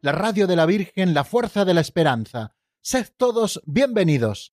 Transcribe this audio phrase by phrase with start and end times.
[0.00, 2.54] la radio de la Virgen, la fuerza de la esperanza.
[2.80, 4.50] Sed todos bienvenidos.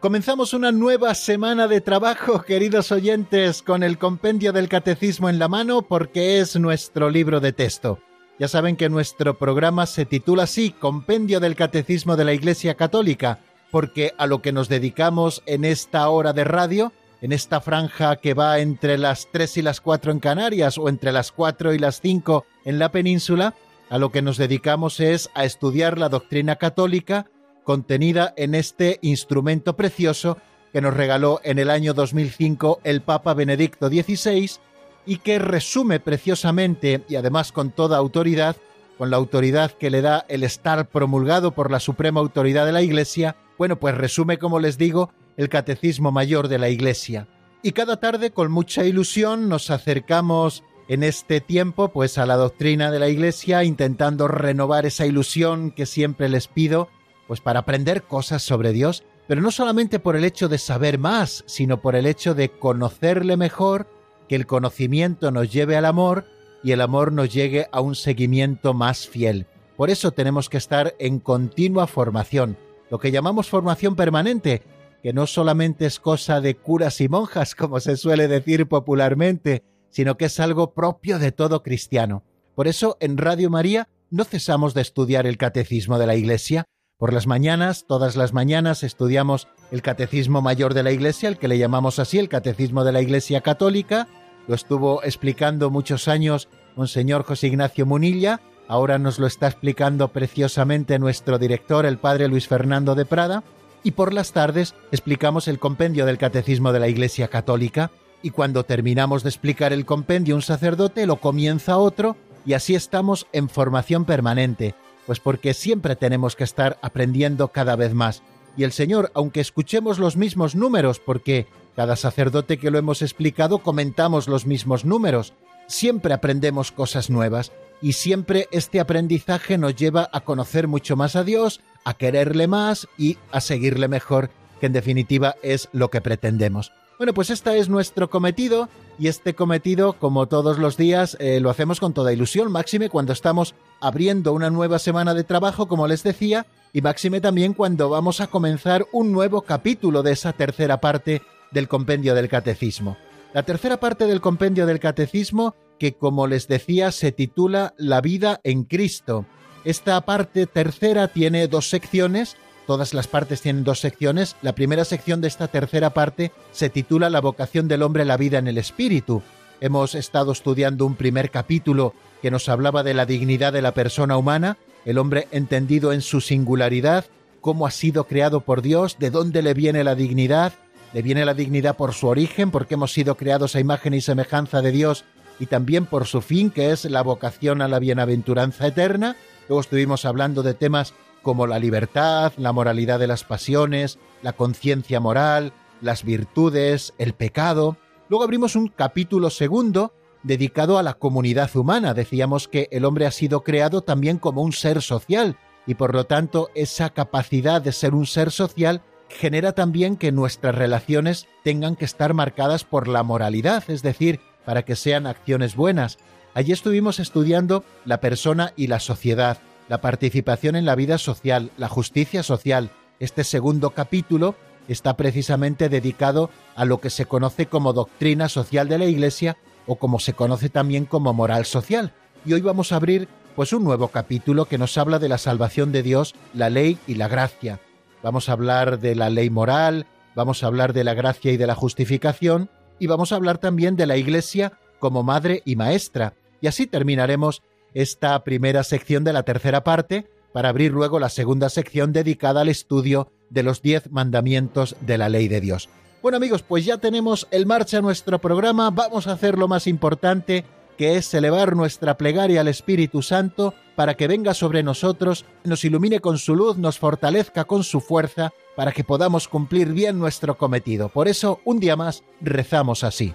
[0.00, 5.48] Comenzamos una nueva semana de trabajo, queridos oyentes, con el compendio del catecismo en la
[5.48, 7.98] mano porque es nuestro libro de texto.
[8.38, 13.40] Ya saben que nuestro programa se titula así, Compendio del Catecismo de la Iglesia Católica,
[13.72, 18.34] porque a lo que nos dedicamos en esta hora de radio, en esta franja que
[18.34, 22.00] va entre las 3 y las 4 en Canarias o entre las 4 y las
[22.00, 23.54] 5 en la península,
[23.90, 27.26] a lo que nos dedicamos es a estudiar la doctrina católica
[27.64, 30.38] contenida en este instrumento precioso
[30.72, 34.60] que nos regaló en el año 2005 el Papa Benedicto XVI
[35.08, 38.56] y que resume preciosamente y además con toda autoridad,
[38.98, 42.82] con la autoridad que le da el estar promulgado por la suprema autoridad de la
[42.82, 47.26] Iglesia, bueno, pues resume, como les digo, el Catecismo Mayor de la Iglesia.
[47.62, 52.90] Y cada tarde, con mucha ilusión, nos acercamos en este tiempo, pues a la doctrina
[52.90, 56.88] de la Iglesia, intentando renovar esa ilusión que siempre les pido
[57.26, 61.44] pues para aprender cosas sobre Dios, pero no solamente por el hecho de saber más,
[61.46, 63.86] sino por el hecho de conocerle mejor,
[64.28, 66.24] que el conocimiento nos lleve al amor
[66.62, 69.46] y el amor nos llegue a un seguimiento más fiel.
[69.76, 72.56] Por eso tenemos que estar en continua formación,
[72.90, 74.62] lo que llamamos formación permanente,
[75.02, 80.16] que no solamente es cosa de curas y monjas, como se suele decir popularmente, sino
[80.16, 82.24] que es algo propio de todo cristiano.
[82.54, 86.64] Por eso en Radio María no cesamos de estudiar el catecismo de la Iglesia,
[86.98, 91.48] por las mañanas, todas las mañanas, estudiamos el Catecismo Mayor de la Iglesia, el que
[91.48, 94.08] le llamamos así, el Catecismo de la Iglesia Católica.
[94.46, 98.40] Lo estuvo explicando muchos años Monseñor José Ignacio Munilla.
[98.66, 103.42] Ahora nos lo está explicando preciosamente nuestro director, el Padre Luis Fernando de Prada.
[103.82, 107.90] Y por las tardes explicamos el compendio del Catecismo de la Iglesia Católica.
[108.22, 113.26] Y cuando terminamos de explicar el compendio un sacerdote, lo comienza otro, y así estamos
[113.32, 114.74] en formación permanente
[115.08, 118.22] pues porque siempre tenemos que estar aprendiendo cada vez más.
[118.56, 123.58] Y el Señor, aunque escuchemos los mismos números, porque cada sacerdote que lo hemos explicado
[123.58, 125.34] comentamos los mismos números,
[125.68, 131.24] siempre aprendemos cosas nuevas y siempre este aprendizaje nos lleva a conocer mucho más a
[131.24, 136.72] Dios, a quererle más y a seguirle mejor, que en definitiva es lo que pretendemos.
[136.98, 141.48] Bueno, pues este es nuestro cometido y este cometido, como todos los días, eh, lo
[141.48, 146.02] hacemos con toda ilusión, máxime cuando estamos abriendo una nueva semana de trabajo, como les
[146.02, 151.22] decía, y máxime también cuando vamos a comenzar un nuevo capítulo de esa tercera parte
[151.52, 152.96] del compendio del catecismo.
[153.32, 158.40] La tercera parte del compendio del catecismo, que como les decía, se titula La vida
[158.42, 159.24] en Cristo.
[159.64, 162.36] Esta parte tercera tiene dos secciones,
[162.68, 164.36] Todas las partes tienen dos secciones.
[164.42, 168.36] La primera sección de esta tercera parte se titula La vocación del hombre, la vida
[168.36, 169.22] en el espíritu.
[169.62, 174.18] Hemos estado estudiando un primer capítulo que nos hablaba de la dignidad de la persona
[174.18, 177.06] humana, el hombre entendido en su singularidad,
[177.40, 180.52] cómo ha sido creado por Dios, de dónde le viene la dignidad,
[180.92, 184.60] le viene la dignidad por su origen, porque hemos sido creados a imagen y semejanza
[184.60, 185.06] de Dios,
[185.40, 189.16] y también por su fin, que es la vocación a la bienaventuranza eterna.
[189.48, 190.92] Luego estuvimos hablando de temas
[191.22, 197.76] como la libertad, la moralidad de las pasiones, la conciencia moral, las virtudes, el pecado.
[198.08, 199.92] Luego abrimos un capítulo segundo
[200.22, 201.94] dedicado a la comunidad humana.
[201.94, 206.04] Decíamos que el hombre ha sido creado también como un ser social y por lo
[206.04, 211.84] tanto esa capacidad de ser un ser social genera también que nuestras relaciones tengan que
[211.84, 215.98] estar marcadas por la moralidad, es decir, para que sean acciones buenas.
[216.34, 221.68] Allí estuvimos estudiando la persona y la sociedad, la participación en la vida social, la
[221.68, 222.70] justicia social.
[223.00, 224.34] Este segundo capítulo
[224.66, 229.36] está precisamente dedicado a lo que se conoce como doctrina social de la Iglesia
[229.66, 231.92] o como se conoce también como moral social.
[232.24, 235.70] Y hoy vamos a abrir pues un nuevo capítulo que nos habla de la salvación
[235.70, 237.60] de Dios, la ley y la gracia.
[238.02, 241.46] Vamos a hablar de la ley moral, vamos a hablar de la gracia y de
[241.46, 246.14] la justificación y vamos a hablar también de la Iglesia como madre y maestra.
[246.40, 247.42] Y así terminaremos
[247.82, 252.48] esta primera sección de la tercera parte para abrir luego la segunda sección dedicada al
[252.48, 255.68] estudio de los diez mandamientos de la ley de Dios.
[256.02, 260.44] Bueno amigos, pues ya tenemos el marcha nuestro programa, vamos a hacer lo más importante,
[260.76, 266.00] que es elevar nuestra plegaria al Espíritu Santo para que venga sobre nosotros, nos ilumine
[266.00, 270.88] con su luz, nos fortalezca con su fuerza, para que podamos cumplir bien nuestro cometido.
[270.88, 273.14] Por eso, un día más, rezamos así.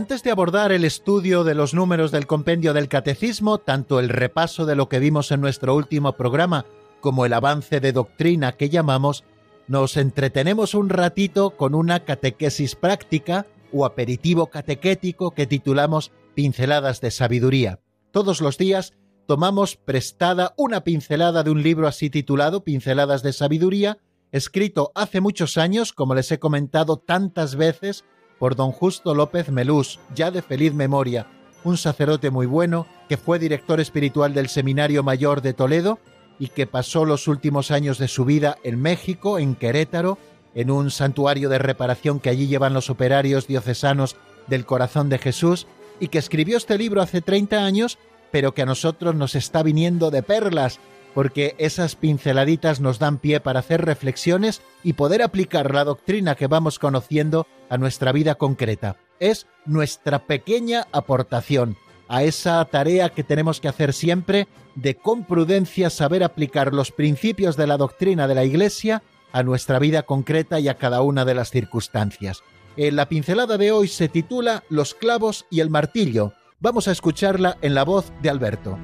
[0.00, 4.64] Antes de abordar el estudio de los números del compendio del catecismo, tanto el repaso
[4.64, 6.64] de lo que vimos en nuestro último programa
[7.02, 9.24] como el avance de doctrina que llamamos,
[9.68, 13.44] nos entretenemos un ratito con una catequesis práctica
[13.74, 17.80] o aperitivo catequético que titulamos Pinceladas de Sabiduría.
[18.10, 18.94] Todos los días
[19.26, 23.98] tomamos prestada una pincelada de un libro así titulado Pinceladas de Sabiduría,
[24.32, 28.06] escrito hace muchos años, como les he comentado tantas veces,
[28.40, 31.26] por don Justo López Melús, ya de feliz memoria,
[31.62, 35.98] un sacerdote muy bueno que fue director espiritual del Seminario Mayor de Toledo
[36.38, 40.16] y que pasó los últimos años de su vida en México, en Querétaro,
[40.54, 44.16] en un santuario de reparación que allí llevan los operarios diocesanos
[44.46, 45.66] del Corazón de Jesús,
[46.00, 47.98] y que escribió este libro hace 30 años,
[48.30, 50.80] pero que a nosotros nos está viniendo de perlas
[51.14, 56.46] porque esas pinceladitas nos dan pie para hacer reflexiones y poder aplicar la doctrina que
[56.46, 58.96] vamos conociendo a nuestra vida concreta.
[59.18, 61.76] Es nuestra pequeña aportación
[62.08, 67.56] a esa tarea que tenemos que hacer siempre de con prudencia saber aplicar los principios
[67.56, 69.02] de la doctrina de la Iglesia
[69.32, 72.42] a nuestra vida concreta y a cada una de las circunstancias.
[72.76, 76.32] En la pincelada de hoy se titula Los clavos y el martillo.
[76.58, 78.78] Vamos a escucharla en la voz de Alberto.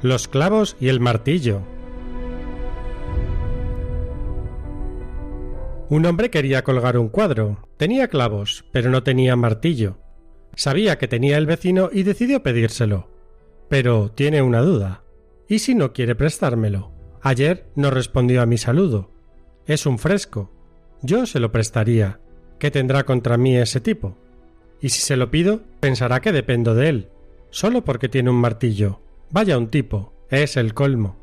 [0.00, 1.60] Los clavos y el martillo.
[5.88, 7.68] Un hombre quería colgar un cuadro.
[7.76, 9.98] Tenía clavos, pero no tenía martillo.
[10.54, 13.08] Sabía que tenía el vecino y decidió pedírselo.
[13.68, 15.02] Pero tiene una duda.
[15.48, 16.92] ¿Y si no quiere prestármelo?
[17.20, 19.10] Ayer no respondió a mi saludo.
[19.66, 20.52] Es un fresco.
[21.02, 22.20] Yo se lo prestaría.
[22.60, 24.16] ¿Qué tendrá contra mí ese tipo?
[24.80, 27.08] Y si se lo pido, pensará que dependo de él,
[27.50, 29.00] solo porque tiene un martillo.
[29.30, 31.16] Vaya un tipo, es el colmo.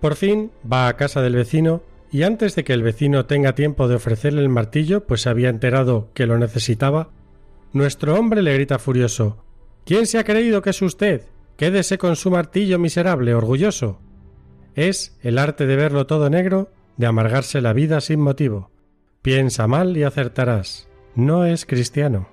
[0.00, 3.88] Por fin va a casa del vecino y antes de que el vecino tenga tiempo
[3.88, 7.10] de ofrecerle el martillo, pues se había enterado que lo necesitaba,
[7.72, 9.42] nuestro hombre le grita furioso
[9.86, 11.22] ¿Quién se ha creído que es usted?
[11.56, 14.00] Quédese con su martillo miserable, orgulloso.
[14.74, 18.72] Es el arte de verlo todo negro, de amargarse la vida sin motivo.
[19.22, 20.88] Piensa mal y acertarás.
[21.14, 22.28] No es cristiano.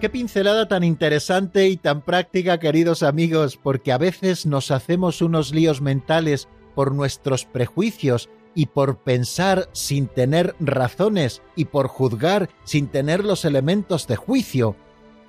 [0.00, 5.52] Qué pincelada tan interesante y tan práctica, queridos amigos, porque a veces nos hacemos unos
[5.52, 12.86] líos mentales por nuestros prejuicios y por pensar sin tener razones y por juzgar sin
[12.86, 14.76] tener los elementos de juicio.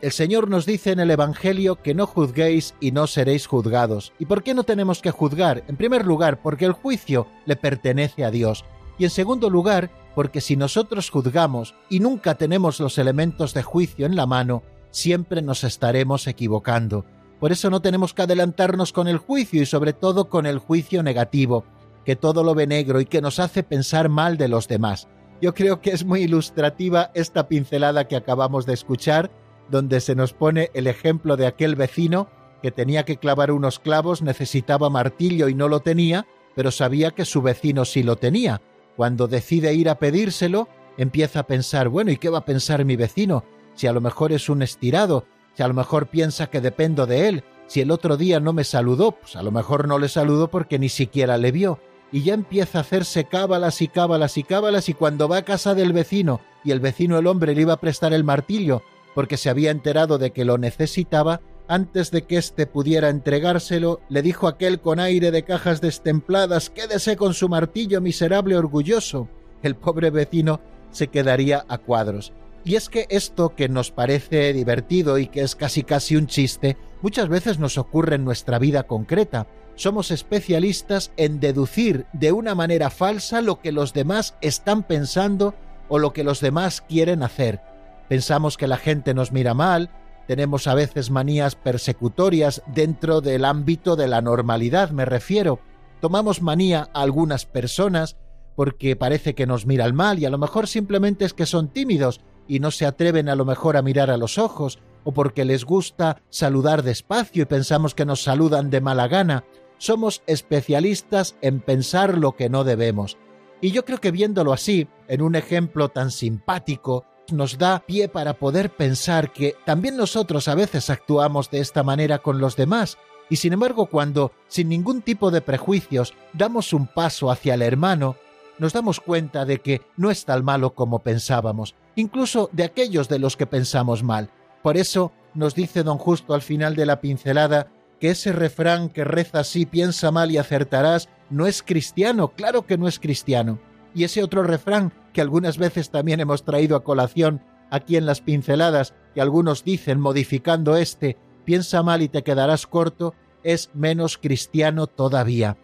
[0.02, 4.14] El Señor nos dice en el Evangelio que no juzguéis y no seréis juzgados.
[4.20, 5.64] ¿Y por qué no tenemos que juzgar?
[5.68, 8.66] En primer lugar, porque el juicio le pertenece a Dios.
[9.00, 14.06] Y en segundo lugar, porque si nosotros juzgamos y nunca tenemos los elementos de juicio
[14.06, 17.06] en la mano, siempre nos estaremos equivocando.
[17.40, 21.04] Por eso no tenemos que adelantarnos con el juicio y sobre todo con el juicio
[21.04, 21.64] negativo,
[22.04, 25.08] que todo lo ve negro y que nos hace pensar mal de los demás.
[25.42, 29.32] Yo creo que es muy ilustrativa esta pincelada que acabamos de escuchar,
[29.72, 32.28] donde se nos pone el ejemplo de aquel vecino
[32.62, 37.24] que tenía que clavar unos clavos, necesitaba martillo y no lo tenía, pero sabía que
[37.24, 38.60] su vecino sí lo tenía.
[39.00, 42.98] Cuando decide ir a pedírselo, empieza a pensar, bueno, ¿y qué va a pensar mi
[42.98, 43.46] vecino?
[43.74, 47.30] Si a lo mejor es un estirado, si a lo mejor piensa que dependo de
[47.30, 50.50] él, si el otro día no me saludó, pues a lo mejor no le saludó
[50.50, 51.80] porque ni siquiera le vio.
[52.12, 55.76] y ya empieza a hacerse cábalas y cábalas y cábalas y cuando va a casa
[55.76, 58.82] del vecino y el vecino el hombre le iba a prestar el martillo
[59.16, 64.24] porque se había enterado de que lo necesitaba, antes de que éste pudiera entregárselo, le
[64.24, 69.30] dijo aquel con aire de cajas destempladas Quédese con su martillo, miserable orgulloso.
[69.62, 70.60] El pobre vecino
[70.90, 72.34] se quedaría a cuadros.
[72.66, 76.76] Y es que esto que nos parece divertido y que es casi casi un chiste,
[77.04, 79.46] muchas veces nos ocurre en nuestra vida concreta.
[79.76, 85.54] Somos especialistas en deducir de una manera falsa lo que los demás están pensando
[85.88, 87.62] o lo que los demás quieren hacer.
[88.10, 89.92] Pensamos que la gente nos mira mal,
[90.30, 95.60] tenemos a veces manías persecutorias dentro del ámbito de la normalidad, me refiero.
[96.02, 98.16] Tomamos manía a algunas personas
[98.56, 102.22] porque parece que nos miran mal y a lo mejor simplemente es que son tímidos
[102.48, 105.66] y no se atreven a lo mejor a mirar a los ojos, o porque les
[105.66, 109.46] gusta saludar despacio y pensamos que nos saludan de mala gana.
[109.80, 113.18] Somos especialistas en pensar lo que no debemos.
[113.62, 118.34] Y yo creo que viéndolo así, en un ejemplo tan simpático, nos da pie para
[118.34, 122.98] poder pensar que también nosotros a veces actuamos de esta manera con los demás,
[123.30, 128.16] y sin embargo cuando, sin ningún tipo de prejuicios, damos un paso hacia el hermano,
[128.58, 133.20] nos damos cuenta de que no es tan malo como pensábamos, incluso de aquellos de
[133.20, 134.30] los que pensamos mal.
[134.62, 137.68] Por eso nos dice don Justo al final de la pincelada
[138.00, 142.78] que ese refrán que reza así piensa mal y acertarás no es cristiano, claro que
[142.78, 143.60] no es cristiano.
[143.96, 148.22] Y ese otro refrán que algunas veces también hemos traído a colación aquí en las
[148.22, 154.88] pinceladas, que algunos dicen modificando este, piensa mal y te quedarás corto, es menos cristiano
[154.88, 155.58] todavía.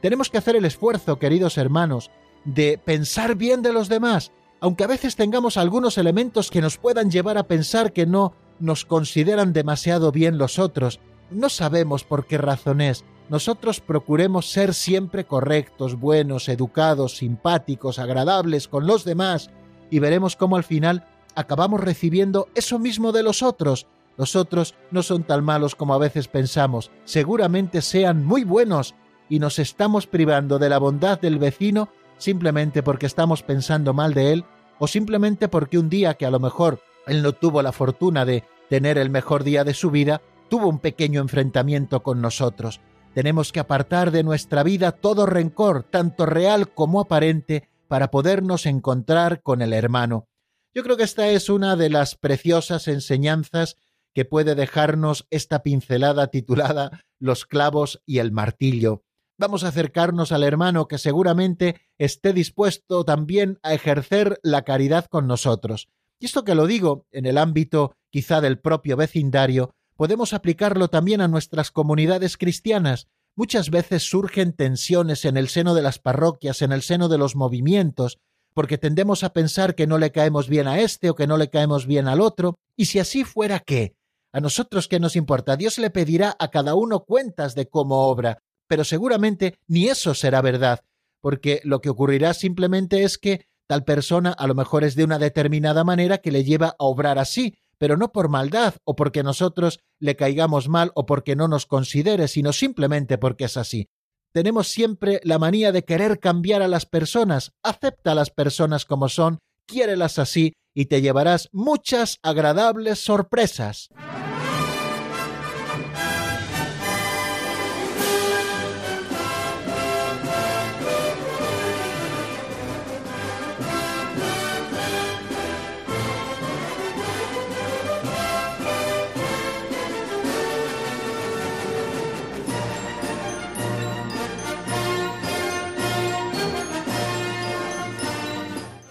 [0.00, 2.10] Tenemos que hacer el esfuerzo, queridos hermanos,
[2.44, 7.10] de pensar bien de los demás, aunque a veces tengamos algunos elementos que nos puedan
[7.10, 12.38] llevar a pensar que no nos consideran demasiado bien los otros, no sabemos por qué
[12.38, 13.04] razón es.
[13.32, 19.48] Nosotros procuremos ser siempre correctos, buenos, educados, simpáticos, agradables con los demás,
[19.88, 23.86] y veremos cómo al final acabamos recibiendo eso mismo de los otros.
[24.18, 28.94] Los otros no son tan malos como a veces pensamos, seguramente sean muy buenos,
[29.30, 34.34] y nos estamos privando de la bondad del vecino simplemente porque estamos pensando mal de
[34.34, 34.44] él
[34.78, 38.44] o simplemente porque un día que a lo mejor él no tuvo la fortuna de
[38.68, 40.20] tener el mejor día de su vida,
[40.50, 42.82] tuvo un pequeño enfrentamiento con nosotros.
[43.14, 49.42] Tenemos que apartar de nuestra vida todo rencor, tanto real como aparente, para podernos encontrar
[49.42, 50.28] con el hermano.
[50.74, 53.76] Yo creo que esta es una de las preciosas enseñanzas
[54.14, 59.04] que puede dejarnos esta pincelada titulada Los clavos y el martillo.
[59.38, 65.26] Vamos a acercarnos al hermano que seguramente esté dispuesto también a ejercer la caridad con
[65.26, 65.88] nosotros.
[66.18, 71.20] Y esto que lo digo en el ámbito quizá del propio vecindario, podemos aplicarlo también
[71.20, 73.06] a nuestras comunidades cristianas.
[73.36, 77.36] Muchas veces surgen tensiones en el seno de las parroquias, en el seno de los
[77.36, 78.18] movimientos,
[78.52, 81.50] porque tendemos a pensar que no le caemos bien a este o que no le
[81.50, 83.94] caemos bien al otro, y si así fuera, ¿qué?
[84.32, 88.38] A nosotros qué nos importa, Dios le pedirá a cada uno cuentas de cómo obra,
[88.66, 90.80] pero seguramente ni eso será verdad,
[91.20, 95.20] porque lo que ocurrirá simplemente es que tal persona a lo mejor es de una
[95.20, 99.80] determinada manera que le lleva a obrar así, pero no por maldad o porque nosotros
[99.98, 103.88] le caigamos mal o porque no nos considere, sino simplemente porque es así.
[104.32, 109.08] Tenemos siempre la manía de querer cambiar a las personas, acepta a las personas como
[109.08, 113.88] son, quiérelas así y te llevarás muchas agradables sorpresas.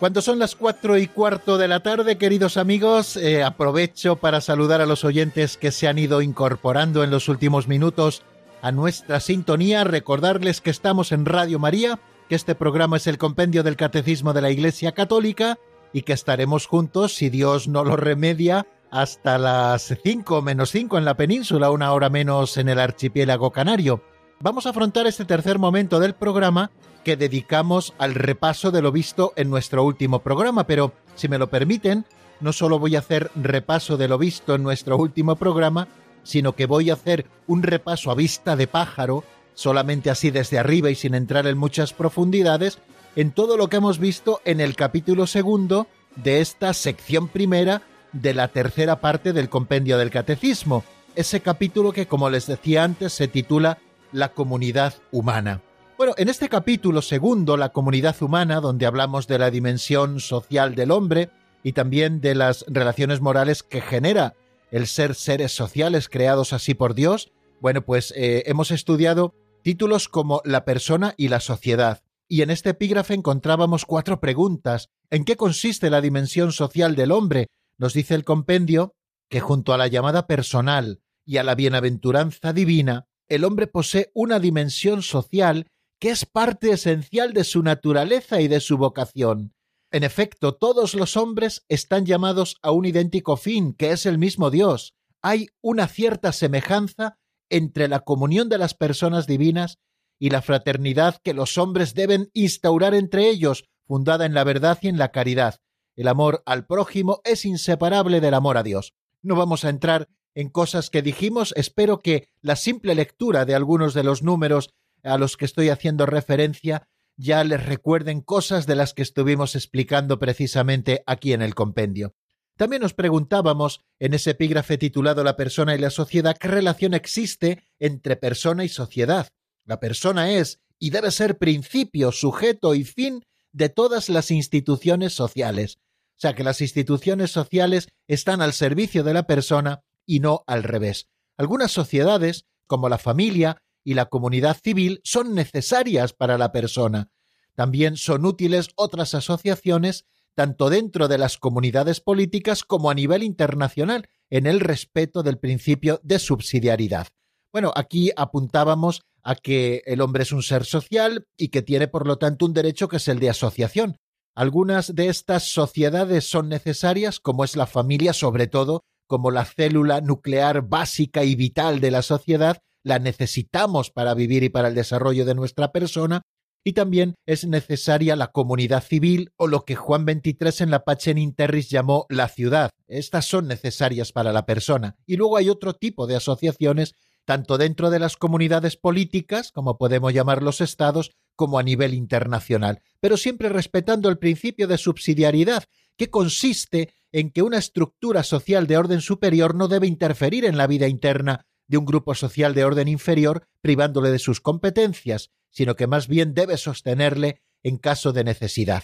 [0.02, 4.82] Cuando son las cuatro y cuarto de la tarde, queridos amigos, eh, aprovecho para saludar
[4.82, 8.24] a los oyentes que se han ido incorporando en los últimos minutos
[8.64, 13.62] a nuestra sintonía, recordarles que estamos en Radio María, que este programa es el compendio
[13.62, 15.60] del Catecismo de la Iglesia Católica
[15.94, 21.06] y que estaremos juntos, si Dios no lo remedia, hasta las cinco menos cinco en
[21.06, 24.02] la península, una hora menos en el archipiélago canario.
[24.40, 26.72] Vamos a afrontar este tercer momento del programa
[27.04, 31.50] que dedicamos al repaso de lo visto en nuestro último programa, pero si me lo
[31.50, 32.06] permiten,
[32.40, 35.88] no solo voy a hacer repaso de lo visto en nuestro último programa,
[36.24, 40.90] sino que voy a hacer un repaso a vista de pájaro, solamente así desde arriba
[40.90, 42.80] y sin entrar en muchas profundidades,
[43.16, 47.82] en todo lo que hemos visto en el capítulo segundo de esta sección primera
[48.14, 50.84] de la tercera parte del compendio del catecismo,
[51.16, 53.80] ese capítulo que, como les decía antes, se titula
[54.12, 55.62] La comunidad humana.
[56.02, 60.90] Bueno, en este capítulo segundo, la comunidad humana, donde hablamos de la dimensión social del
[60.90, 61.30] hombre
[61.62, 64.34] y también de las relaciones morales que genera
[64.72, 70.42] el ser seres sociales creados así por Dios, bueno, pues eh, hemos estudiado títulos como
[70.44, 72.02] La persona y la sociedad.
[72.28, 74.90] Y en este epígrafe encontrábamos cuatro preguntas.
[75.12, 77.46] ¿En qué consiste la dimensión social del hombre?
[77.78, 78.96] Nos dice el compendio
[79.30, 84.40] que junto a la llamada personal y a la bienaventuranza divina, el hombre posee una
[84.40, 85.68] dimensión social
[86.02, 89.54] que es parte esencial de su naturaleza y de su vocación.
[89.92, 94.50] En efecto, todos los hombres están llamados a un idéntico fin, que es el mismo
[94.50, 94.96] Dios.
[95.22, 97.20] Hay una cierta semejanza
[97.52, 99.78] entre la comunión de las personas divinas
[100.18, 104.88] y la fraternidad que los hombres deben instaurar entre ellos, fundada en la verdad y
[104.88, 105.60] en la caridad.
[105.96, 108.96] El amor al prójimo es inseparable del amor a Dios.
[109.22, 113.94] No vamos a entrar en cosas que dijimos, espero que la simple lectura de algunos
[113.94, 118.94] de los números a los que estoy haciendo referencia ya les recuerden cosas de las
[118.94, 122.16] que estuvimos explicando precisamente aquí en el compendio.
[122.58, 127.64] También nos preguntábamos, en ese epígrafe titulado La persona y la sociedad, qué relación existe
[127.80, 129.30] entre persona y sociedad.
[129.66, 135.78] La persona es y debe ser principio, sujeto y fin de todas las instituciones sociales.
[136.18, 140.64] O sea que las instituciones sociales están al servicio de la persona y no al
[140.64, 141.08] revés.
[141.38, 147.10] Algunas sociedades, como la familia y la comunidad civil, son necesarias para la persona.
[147.56, 154.08] También son útiles otras asociaciones tanto dentro de las comunidades políticas como a nivel internacional,
[154.30, 157.08] en el respeto del principio de subsidiariedad.
[157.52, 162.08] Bueno, aquí apuntábamos a que el hombre es un ser social y que tiene por
[162.08, 163.98] lo tanto un derecho que es el de asociación.
[164.34, 170.00] Algunas de estas sociedades son necesarias, como es la familia, sobre todo como la célula
[170.00, 175.26] nuclear básica y vital de la sociedad, la necesitamos para vivir y para el desarrollo
[175.26, 176.22] de nuestra persona,
[176.64, 181.18] y también es necesaria la comunidad civil o lo que Juan XXIII en la Pachen
[181.18, 182.70] Interris llamó la ciudad.
[182.88, 184.96] Estas son necesarias para la persona.
[185.06, 186.94] Y luego hay otro tipo de asociaciones,
[187.26, 192.82] tanto dentro de las comunidades políticas, como podemos llamar los estados, como a nivel internacional,
[193.00, 195.64] pero siempre respetando el principio de subsidiariedad,
[195.98, 200.68] que consiste en que una estructura social de orden superior no debe interferir en la
[200.68, 205.88] vida interna de un grupo social de orden inferior, privándole de sus competencias, sino que
[205.88, 208.84] más bien debe sostenerle en caso de necesidad.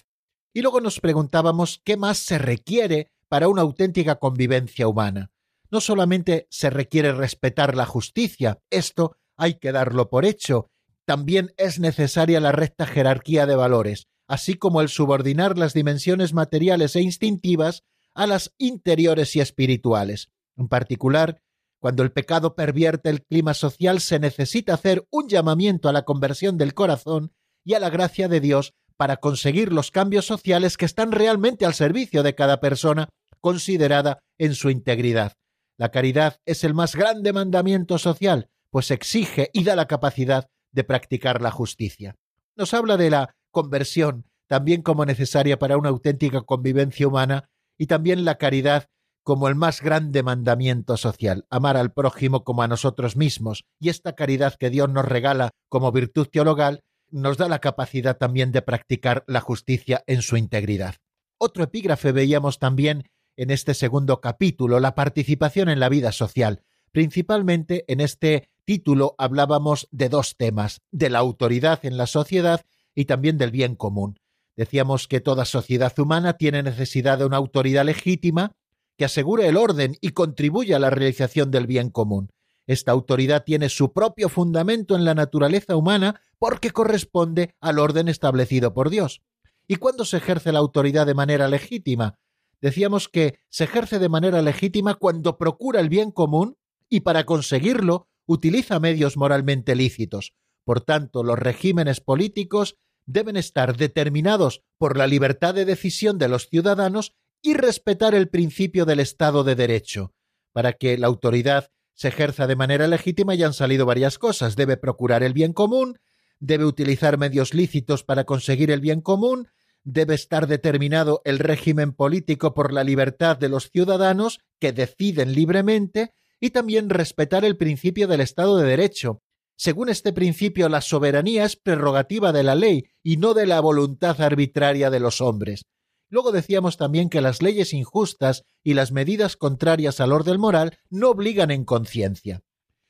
[0.53, 5.31] Y luego nos preguntábamos qué más se requiere para una auténtica convivencia humana.
[5.69, 10.71] No solamente se requiere respetar la justicia, esto hay que darlo por hecho,
[11.03, 16.95] también es necesaria la recta jerarquía de valores, así como el subordinar las dimensiones materiales
[16.95, 20.29] e instintivas a las interiores y espirituales.
[20.55, 21.41] En particular,
[21.79, 26.57] cuando el pecado pervierte el clima social, se necesita hacer un llamamiento a la conversión
[26.57, 31.11] del corazón y a la gracia de Dios para conseguir los cambios sociales que están
[31.11, 33.09] realmente al servicio de cada persona
[33.41, 35.33] considerada en su integridad.
[35.77, 40.83] La caridad es el más grande mandamiento social, pues exige y da la capacidad de
[40.83, 42.15] practicar la justicia.
[42.55, 48.25] Nos habla de la conversión, también como necesaria para una auténtica convivencia humana, y también
[48.25, 48.87] la caridad
[49.27, 54.15] como el más grande mandamiento social, amar al prójimo como a nosotros mismos, y esta
[54.15, 59.25] caridad que Dios nos regala como virtud teologal nos da la capacidad también de practicar
[59.27, 60.95] la justicia en su integridad.
[61.37, 66.63] Otro epígrafe veíamos también en este segundo capítulo, la participación en la vida social.
[66.93, 72.61] Principalmente en este título hablábamos de dos temas, de la autoridad en la sociedad
[72.95, 74.21] y también del bien común.
[74.55, 78.53] Decíamos que toda sociedad humana tiene necesidad de una autoridad legítima
[78.97, 82.29] que asegure el orden y contribuya a la realización del bien común.
[82.67, 88.73] Esta autoridad tiene su propio fundamento en la naturaleza humana porque corresponde al orden establecido
[88.73, 89.21] por Dios.
[89.67, 92.19] ¿Y cuándo se ejerce la autoridad de manera legítima?
[92.59, 96.57] Decíamos que se ejerce de manera legítima cuando procura el bien común
[96.89, 100.33] y para conseguirlo utiliza medios moralmente lícitos.
[100.65, 106.49] Por tanto, los regímenes políticos deben estar determinados por la libertad de decisión de los
[106.49, 110.13] ciudadanos y respetar el principio del Estado de Derecho.
[110.51, 114.55] Para que la autoridad se ejerza de manera legítima ya han salido varias cosas.
[114.55, 115.99] Debe procurar el bien común,
[116.39, 119.47] debe utilizar medios lícitos para conseguir el bien común,
[119.83, 126.13] debe estar determinado el régimen político por la libertad de los ciudadanos que deciden libremente
[126.39, 129.21] y también respetar el principio del Estado de Derecho.
[129.55, 134.21] Según este principio, la soberanía es prerrogativa de la ley y no de la voluntad
[134.21, 135.65] arbitraria de los hombres.
[136.09, 141.09] Luego decíamos también que las leyes injustas y las medidas contrarias al orden moral no
[141.09, 142.41] obligan en conciencia.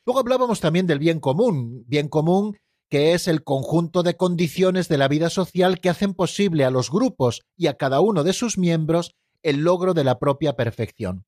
[0.05, 2.57] Luego hablábamos también del bien común, bien común
[2.89, 6.89] que es el conjunto de condiciones de la vida social que hacen posible a los
[6.89, 9.11] grupos y a cada uno de sus miembros
[9.43, 11.25] el logro de la propia perfección.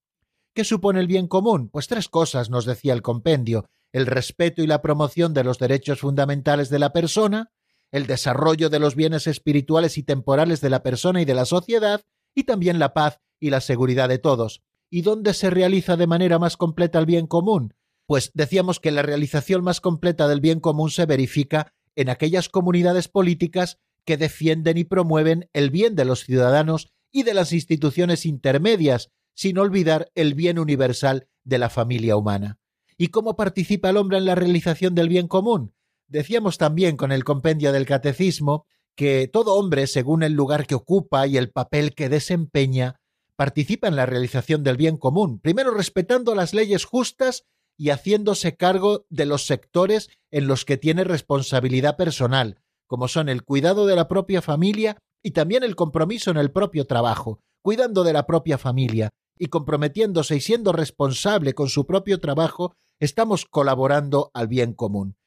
[0.54, 1.70] ¿Qué supone el bien común?
[1.70, 6.00] Pues tres cosas, nos decía el compendio el respeto y la promoción de los derechos
[6.00, 7.52] fundamentales de la persona,
[7.92, 12.02] el desarrollo de los bienes espirituales y temporales de la persona y de la sociedad,
[12.36, 14.62] y también la paz y la seguridad de todos.
[14.90, 17.74] ¿Y dónde se realiza de manera más completa el bien común?
[18.06, 23.08] Pues decíamos que la realización más completa del bien común se verifica en aquellas comunidades
[23.08, 29.12] políticas que defienden y promueven el bien de los ciudadanos y de las instituciones intermedias,
[29.36, 32.58] sin olvidar el bien universal de la familia humana.
[32.98, 35.74] ¿Y cómo participa el hombre en la realización del bien común?
[36.10, 41.28] Decíamos también con el compendio del catecismo que todo hombre, según el lugar que ocupa
[41.28, 42.96] y el papel que desempeña,
[43.36, 47.46] participa en la realización del bien común, primero respetando las leyes justas
[47.78, 53.44] y haciéndose cargo de los sectores en los que tiene responsabilidad personal, como son el
[53.44, 58.14] cuidado de la propia familia y también el compromiso en el propio trabajo, cuidando de
[58.14, 64.48] la propia familia y comprometiéndose y siendo responsable con su propio trabajo, estamos colaborando al
[64.48, 65.19] bien común.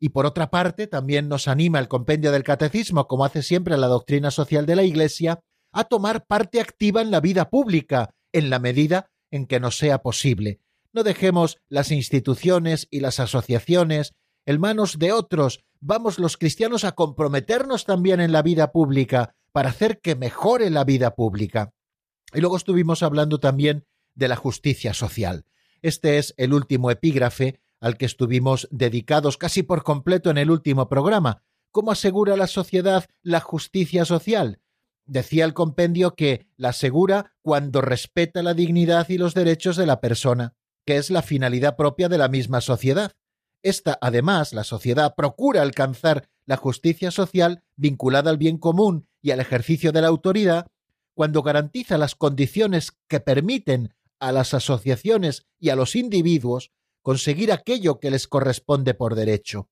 [0.00, 3.86] Y por otra parte, también nos anima el compendio del catecismo, como hace siempre la
[3.86, 5.40] doctrina social de la Iglesia,
[5.72, 10.02] a tomar parte activa en la vida pública, en la medida en que nos sea
[10.02, 10.60] posible.
[10.92, 14.14] No dejemos las instituciones y las asociaciones
[14.46, 15.64] en manos de otros.
[15.80, 20.84] Vamos los cristianos a comprometernos también en la vida pública para hacer que mejore la
[20.84, 21.72] vida pública.
[22.32, 23.84] Y luego estuvimos hablando también
[24.14, 25.44] de la justicia social.
[25.82, 30.88] Este es el último epígrafe al que estuvimos dedicados casi por completo en el último
[30.88, 31.42] programa.
[31.70, 34.60] ¿Cómo asegura la sociedad la justicia social?
[35.06, 40.00] Decía el compendio que la asegura cuando respeta la dignidad y los derechos de la
[40.00, 43.12] persona, que es la finalidad propia de la misma sociedad.
[43.62, 49.40] Esta, además, la sociedad procura alcanzar la justicia social vinculada al bien común y al
[49.40, 50.66] ejercicio de la autoridad
[51.14, 56.70] cuando garantiza las condiciones que permiten a las asociaciones y a los individuos
[57.02, 59.68] conseguir aquello que les corresponde por derecho.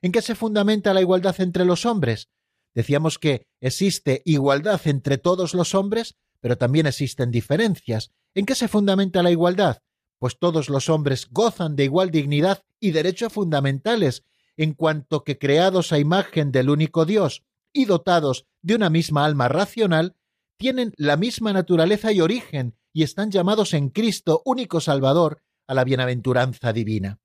[0.00, 2.28] ¿En qué se fundamenta la igualdad entre los hombres?
[2.74, 8.12] Decíamos que existe igualdad entre todos los hombres, pero también existen diferencias.
[8.34, 9.82] ¿En qué se fundamenta la igualdad?
[10.18, 14.24] Pues todos los hombres gozan de igual dignidad y derechos fundamentales,
[14.56, 19.48] en cuanto que creados a imagen del único Dios y dotados de una misma alma
[19.48, 20.16] racional,
[20.56, 25.84] tienen la misma naturaleza y origen y están llamados en Cristo, único Salvador, a la
[25.84, 27.20] bienaventuranza divina.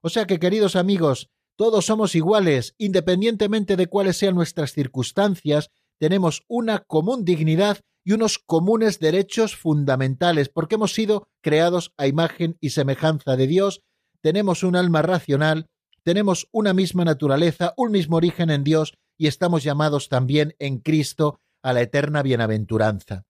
[0.00, 6.44] O sea que, queridos amigos, todos somos iguales, independientemente de cuáles sean nuestras circunstancias, tenemos
[6.46, 12.70] una común dignidad y unos comunes derechos fundamentales, porque hemos sido creados a imagen y
[12.70, 13.82] semejanza de Dios,
[14.20, 15.66] tenemos un alma racional,
[16.04, 21.40] tenemos una misma naturaleza, un mismo origen en Dios y estamos llamados también en Cristo
[21.62, 23.24] a la eterna bienaventuranza.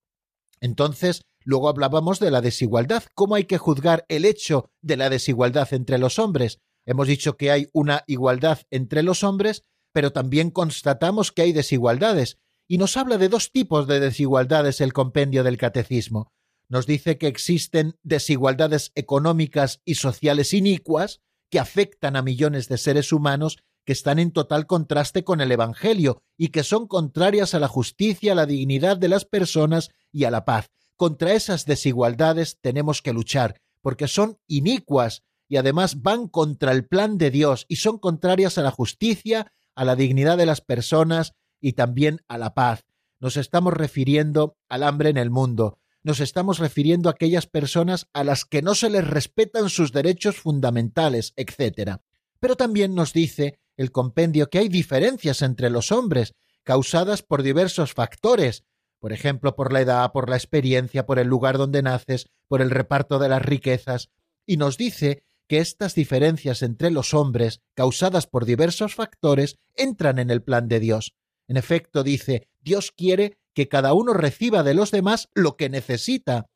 [0.61, 5.73] Entonces, luego hablábamos de la desigualdad, cómo hay que juzgar el hecho de la desigualdad
[5.73, 6.61] entre los hombres.
[6.85, 12.37] Hemos dicho que hay una igualdad entre los hombres, pero también constatamos que hay desigualdades,
[12.69, 16.35] y nos habla de dos tipos de desigualdades el compendio del catecismo.
[16.69, 23.11] Nos dice que existen desigualdades económicas y sociales inicuas que afectan a millones de seres
[23.11, 23.57] humanos
[23.87, 28.33] que están en total contraste con el Evangelio y que son contrarias a la justicia,
[28.33, 30.69] a la dignidad de las personas y a la paz.
[30.99, 37.19] Contra esas desigualdades tenemos que luchar, porque son inicuas y además van contra el plan
[37.19, 41.75] de Dios y son contrarias a la justicia, a la dignidad de las personas y
[41.75, 42.85] también a la paz.
[43.21, 48.25] Nos estamos refiriendo al hambre en el mundo, nos estamos refiriendo a aquellas personas a
[48.25, 51.99] las que no se les respetan sus derechos fundamentales, etc.
[52.41, 56.35] Pero también nos dice el compendio que hay diferencias entre los hombres,
[56.65, 58.65] causadas por diversos factores,
[59.01, 62.71] por ejemplo, por la edad, por la experiencia, por el lugar donde naces, por el
[62.71, 64.11] reparto de las riquezas,
[64.47, 70.31] y nos dice que estas diferencias entre los hombres, causadas por diversos factores, entran en
[70.31, 71.15] el plan de Dios.
[71.47, 76.47] En efecto, dice, Dios quiere que cada uno reciba de los demás lo que necesita,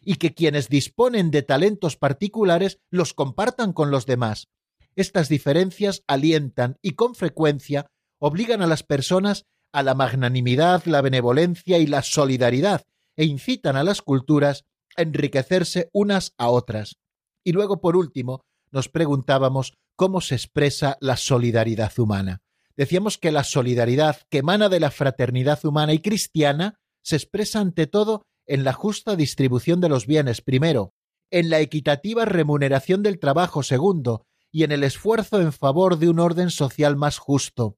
[0.00, 4.48] y que quienes disponen de talentos particulares los compartan con los demás.
[4.96, 11.78] Estas diferencias alientan y con frecuencia obligan a las personas a la magnanimidad, la benevolencia
[11.78, 12.82] y la solidaridad,
[13.16, 14.64] e incitan a las culturas
[14.96, 16.96] a enriquecerse unas a otras.
[17.44, 22.40] Y luego, por último, nos preguntábamos cómo se expresa la solidaridad humana.
[22.76, 27.88] Decíamos que la solidaridad que emana de la fraternidad humana y cristiana se expresa ante
[27.88, 30.92] todo en la justa distribución de los bienes, primero,
[31.32, 36.20] en la equitativa remuneración del trabajo, segundo, y en el esfuerzo en favor de un
[36.20, 37.76] orden social más justo.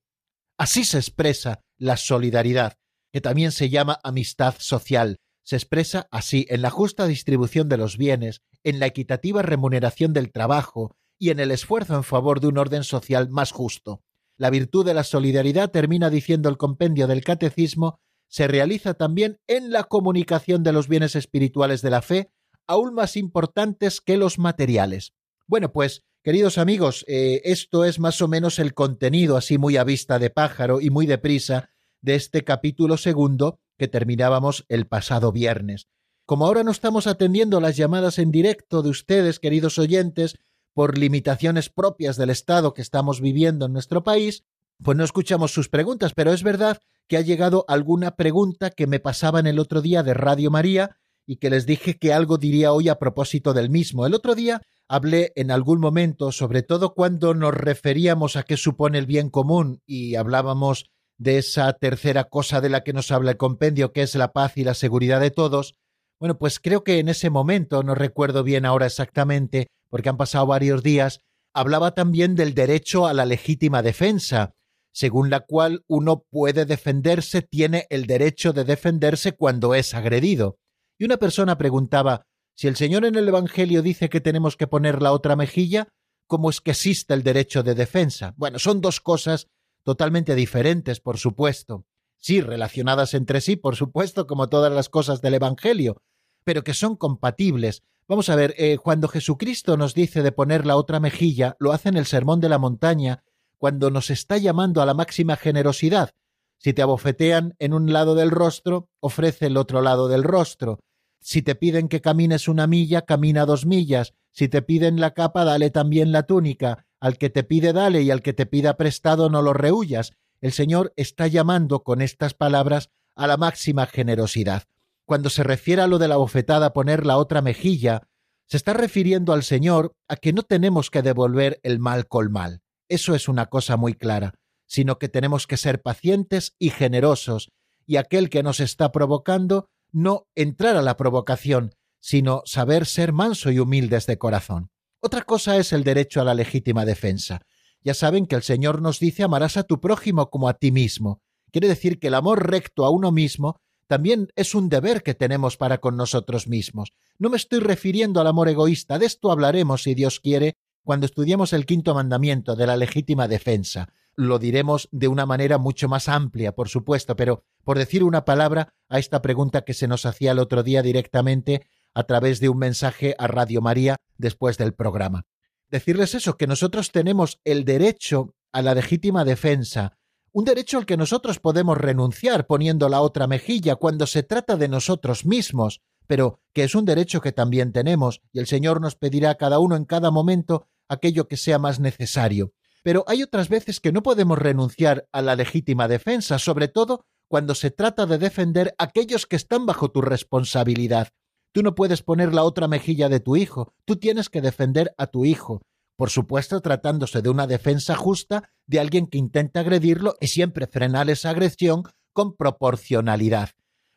[0.59, 2.79] Así se expresa la solidaridad,
[3.13, 5.19] que también se llama amistad social.
[5.45, 10.33] Se expresa así en la justa distribución de los bienes, en la equitativa remuneración del
[10.33, 14.03] trabajo y en el esfuerzo en favor de un orden social más justo.
[14.39, 19.71] La virtud de la solidaridad, termina diciendo el compendio del catecismo, se realiza también en
[19.71, 22.31] la comunicación de los bienes espirituales de la fe,
[22.67, 25.15] aún más importantes que los materiales.
[25.47, 29.85] Bueno, pues, queridos amigos, eh, esto es más o menos el contenido, así muy a
[29.85, 31.71] vista de pájaro y muy deprisa,
[32.03, 35.87] de este capítulo segundo que terminábamos el pasado viernes.
[36.25, 40.37] Como ahora no estamos atendiendo las llamadas en directo de ustedes, queridos oyentes,
[40.75, 44.43] por limitaciones propias del estado que estamos viviendo en nuestro país,
[44.83, 48.99] pues no escuchamos sus preguntas, pero es verdad que ha llegado alguna pregunta que me
[48.99, 52.89] pasaban el otro día de Radio María y que les dije que algo diría hoy
[52.89, 54.07] a propósito del mismo.
[54.07, 58.99] El otro día hablé en algún momento, sobre todo cuando nos referíamos a qué supone
[58.99, 63.37] el bien común y hablábamos de esa tercera cosa de la que nos habla el
[63.37, 65.75] compendio, que es la paz y la seguridad de todos.
[66.21, 70.47] Bueno, pues creo que en ese momento, no recuerdo bien ahora exactamente, porque han pasado
[70.47, 71.21] varios días,
[71.55, 74.53] hablaba también del derecho a la legítima defensa,
[74.93, 80.59] según la cual uno puede defenderse, tiene el derecho de defenderse cuando es agredido.
[80.99, 85.03] Y una persona preguntaba si el Señor en el Evangelio dice que tenemos que poner
[85.03, 85.89] la otra mejilla,
[86.27, 88.33] ¿cómo es que existe el derecho de defensa?
[88.39, 89.49] Bueno, son dos cosas
[89.83, 91.85] totalmente diferentes, por supuesto.
[92.17, 96.03] Sí, relacionadas entre sí, por supuesto, como todas las cosas del Evangelio,
[96.45, 97.83] pero que son compatibles.
[98.09, 101.91] Vamos a ver, eh, cuando Jesucristo nos dice de poner la otra mejilla, lo hace
[101.91, 103.23] en el Sermón de la Montaña,
[103.59, 106.15] cuando nos está llamando a la máxima generosidad.
[106.57, 110.81] Si te abofetean en un lado del rostro, ofrece el otro lado del rostro.
[111.27, 114.15] Si te piden que camines una milla, camina dos millas.
[114.31, 116.87] Si te piden la capa, dale también la túnica.
[117.01, 120.13] Al que te pide, dale, y al que te pida prestado, no lo rehuyas.
[120.41, 124.69] El Señor está llamando con estas palabras a la máxima generosidad.
[125.05, 128.07] Cuando se refiere a lo de la bofetada poner la otra mejilla,
[128.47, 132.63] se está refiriendo al Señor a que no tenemos que devolver el mal con mal.
[132.89, 134.35] Eso es una cosa muy clara
[134.67, 137.51] sino que tenemos que ser pacientes y generosos,
[137.87, 143.51] y aquel que nos está provocando no entrar a la provocación, sino saber ser manso
[143.51, 144.69] y humildes de corazón.
[145.01, 147.41] Otra cosa es el derecho a la legítima defensa.
[147.81, 151.23] Ya saben que el Señor nos dice amarás a tu prójimo como a ti mismo.
[151.51, 153.57] Quiere decir que el amor recto a uno mismo
[153.87, 156.93] también es un deber que tenemos para con nosotros mismos.
[157.19, 161.55] No me estoy refiriendo al amor egoísta, de esto hablaremos, si Dios quiere, cuando estudiemos
[161.55, 166.53] el quinto mandamiento de la legítima defensa lo diremos de una manera mucho más amplia,
[166.53, 170.39] por supuesto, pero por decir una palabra a esta pregunta que se nos hacía el
[170.39, 175.27] otro día directamente a través de un mensaje a Radio María después del programa.
[175.69, 179.99] Decirles eso, que nosotros tenemos el derecho a la legítima defensa,
[180.33, 184.69] un derecho al que nosotros podemos renunciar poniendo la otra mejilla cuando se trata de
[184.69, 189.31] nosotros mismos, pero que es un derecho que también tenemos, y el Señor nos pedirá
[189.31, 192.53] a cada uno en cada momento aquello que sea más necesario
[192.87, 197.57] pero hay otras veces que no podemos renunciar a la legítima defensa, sobre todo cuando
[197.57, 201.09] se trata de defender a aquellos que están bajo tu responsabilidad.
[201.51, 205.09] Tú no puedes poner la otra mejilla de tu hijo, tú tienes que defender a
[205.09, 205.63] tu hijo,
[205.97, 211.11] por supuesto tratándose de una defensa justa de alguien que intenta agredirlo y siempre frenar
[211.11, 213.51] esa agresión con proporcionalidad.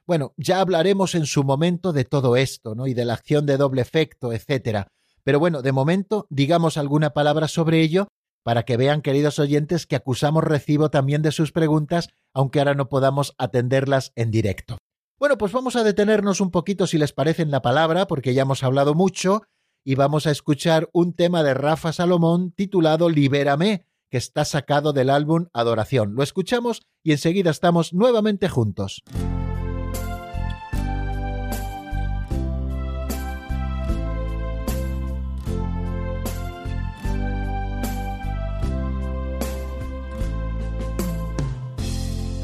[0.07, 2.87] Bueno, ya hablaremos en su momento de todo esto, ¿no?
[2.87, 4.87] Y de la acción de doble efecto, etcétera.
[5.23, 8.07] Pero bueno, de momento, digamos alguna palabra sobre ello
[8.43, 12.89] para que vean, queridos oyentes, que acusamos recibo también de sus preguntas, aunque ahora no
[12.89, 14.77] podamos atenderlas en directo.
[15.19, 18.43] Bueno, pues vamos a detenernos un poquito, si les parece, en la palabra, porque ya
[18.43, 19.43] hemos hablado mucho,
[19.83, 25.09] y vamos a escuchar un tema de Rafa Salomón titulado Libérame, que está sacado del
[25.09, 26.15] álbum Adoración.
[26.15, 29.03] Lo escuchamos y enseguida estamos nuevamente juntos.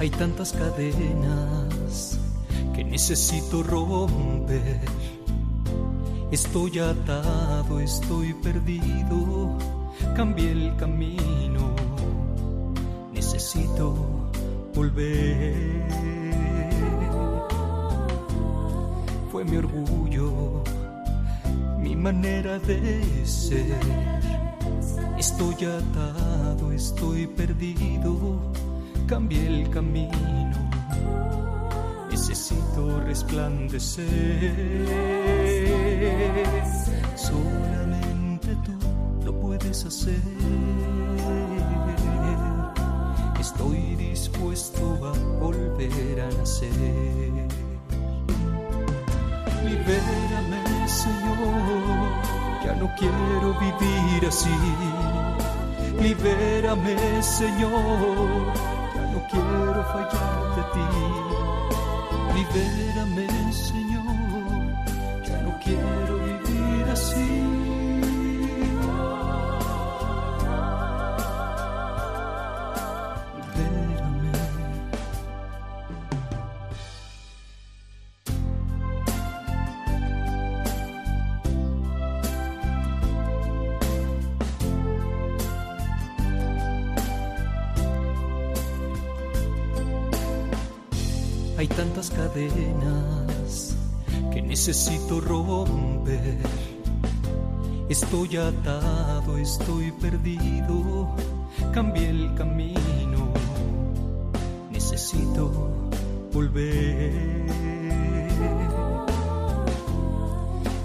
[0.06, 2.20] Hay tantas cadenas
[2.76, 4.80] que necesito romper.
[6.30, 9.58] Estoy atado, estoy perdido,
[10.16, 11.74] cambié el camino.
[13.14, 13.96] Necesito
[14.76, 15.88] volver.
[19.32, 20.62] Fue mi orgullo,
[21.80, 23.80] mi manera de ser.
[25.18, 28.54] Estoy atado, estoy perdido
[29.06, 30.16] cambié el camino.
[32.10, 34.06] Necesito resplandecer.
[37.16, 40.22] Solamente tú lo puedes hacer.
[43.40, 46.72] Estoy dispuesto a volver a nacer.
[49.64, 51.38] Libérame, Señor,
[52.64, 54.50] ya no quiero vivir así.
[56.02, 58.54] Libérame, Señor,
[59.92, 60.86] fallarte a ti.
[62.36, 64.06] Libérame, Señor,
[65.24, 66.05] ya no quiero
[94.68, 96.40] necesito romper.
[97.88, 101.08] Estoy atado, estoy perdido,
[101.72, 103.32] cambié el camino.
[104.72, 105.52] Necesito
[106.34, 107.46] volver.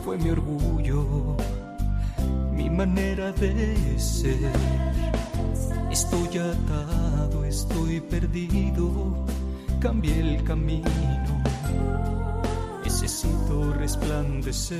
[0.04, 1.36] Fue mi orgullo,
[2.52, 4.52] mi manera de ser.
[5.90, 9.24] Estoy atado, estoy perdido
[9.80, 11.39] cambié el camino.
[13.90, 14.78] Resplandecer.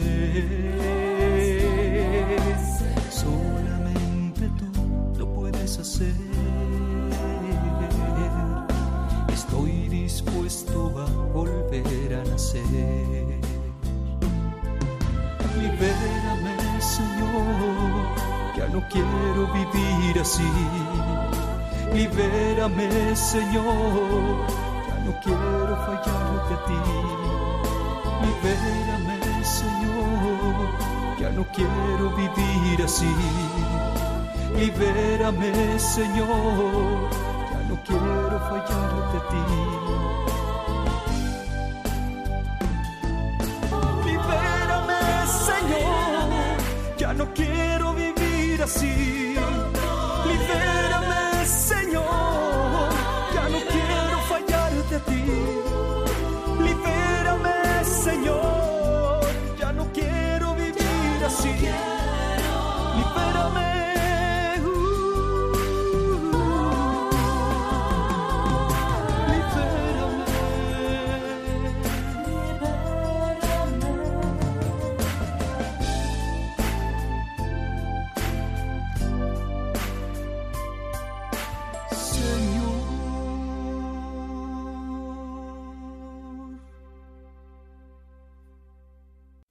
[3.11, 6.15] Solamente tú lo puedes hacer.
[9.33, 12.63] Estoy dispuesto a volver a nacer.
[15.59, 18.07] Libérame, Señor.
[18.57, 20.49] Ya no quiero vivir así.
[21.93, 24.70] Libérame, Señor
[34.61, 37.09] Libérame, Señor,
[37.51, 39.45] ya no quiero fallarte a ti.
[44.05, 45.03] Libérame,
[45.49, 46.29] Señor,
[46.99, 49.30] ya no quiero vivir así.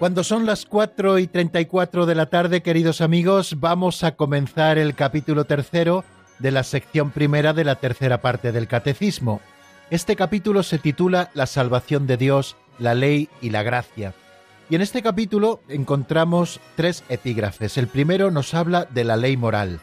[0.00, 4.94] Cuando son las 4 y 34 de la tarde, queridos amigos, vamos a comenzar el
[4.94, 6.06] capítulo tercero
[6.38, 9.42] de la sección primera de la tercera parte del Catecismo.
[9.90, 14.14] Este capítulo se titula La salvación de Dios, la ley y la gracia.
[14.70, 17.76] Y en este capítulo encontramos tres epígrafes.
[17.76, 19.80] El primero nos habla de la ley moral.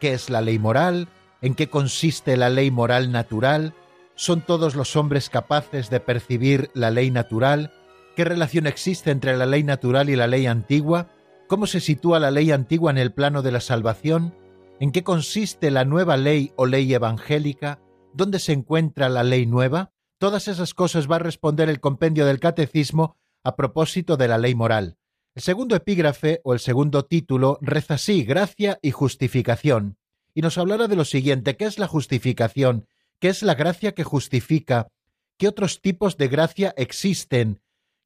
[0.00, 1.06] ¿Qué es la ley moral?
[1.42, 3.72] ¿En qué consiste la ley moral natural?
[4.16, 7.72] ¿Son todos los hombres capaces de percibir la ley natural?
[8.16, 11.08] ¿Qué relación existe entre la ley natural y la ley antigua?
[11.46, 14.34] ¿Cómo se sitúa la ley antigua en el plano de la salvación?
[14.78, 17.80] ¿En qué consiste la nueva ley o ley evangélica?
[18.12, 19.92] ¿Dónde se encuentra la ley nueva?
[20.18, 24.54] Todas esas cosas va a responder el compendio del catecismo a propósito de la ley
[24.54, 24.96] moral.
[25.34, 29.96] El segundo epígrafe o el segundo título reza así, gracia y justificación,
[30.34, 32.86] y nos hablará de lo siguiente, ¿qué es la justificación?
[33.18, 34.88] ¿Qué es la gracia que justifica?
[35.38, 37.60] ¿Qué otros tipos de gracia existen?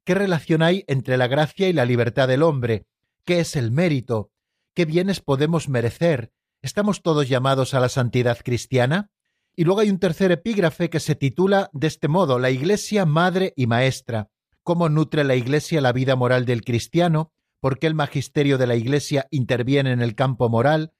[0.05, 2.85] ¿Qué relación hay entre la gracia y la libertad del hombre?
[3.25, 4.29] ¿Qué es el mérito?
[4.75, 6.31] ¿Qué bienes podemos merecer?
[6.61, 9.09] ¿Estamos todos llamados a la santidad cristiana?
[9.55, 13.53] Y luego hay un tercer epígrafe que se titula de este modo, La Iglesia Madre
[13.55, 14.29] y Maestra.
[14.61, 17.31] ¿Cómo nutre la Iglesia la vida moral del cristiano?
[17.59, 20.93] ¿Por qué el magisterio de la Iglesia interviene en el campo moral?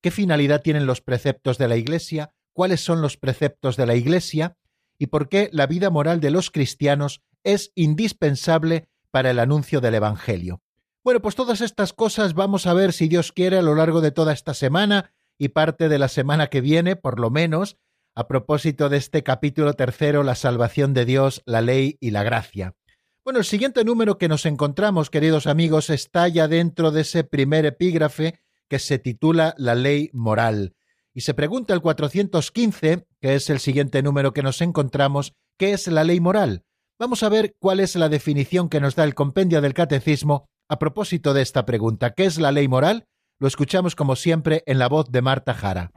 [0.00, 2.32] ¿Qué finalidad tienen los preceptos de la Iglesia?
[2.52, 4.56] ¿Cuáles son los preceptos de la Iglesia?
[4.98, 9.94] ¿Y por qué la vida moral de los cristianos es indispensable para el anuncio del
[9.94, 10.62] Evangelio.
[11.04, 14.12] Bueno, pues todas estas cosas vamos a ver si Dios quiere a lo largo de
[14.12, 17.76] toda esta semana y parte de la semana que viene, por lo menos,
[18.14, 22.76] a propósito de este capítulo tercero, la salvación de Dios, la ley y la gracia.
[23.24, 27.66] Bueno, el siguiente número que nos encontramos, queridos amigos, está ya dentro de ese primer
[27.66, 30.74] epígrafe que se titula La ley moral.
[31.14, 35.86] Y se pregunta el 415, que es el siguiente número que nos encontramos, ¿qué es
[35.88, 36.64] la ley moral?
[37.02, 40.78] Vamos a ver cuál es la definición que nos da el compendio del catecismo a
[40.78, 43.06] propósito de esta pregunta, ¿qué es la ley moral?
[43.40, 45.90] Lo escuchamos como siempre en la voz de Marta Jara.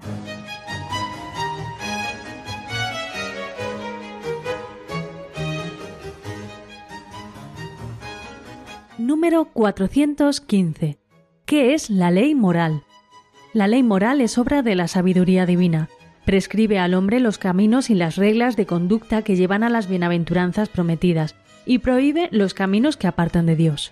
[8.97, 10.97] Número 415.
[11.45, 12.83] ¿Qué es la ley moral?
[13.53, 15.87] La ley moral es obra de la sabiduría divina.
[16.25, 20.69] Prescribe al hombre los caminos y las reglas de conducta que llevan a las bienaventuranzas
[20.69, 21.35] prometidas
[21.67, 23.91] y prohíbe los caminos que apartan de Dios.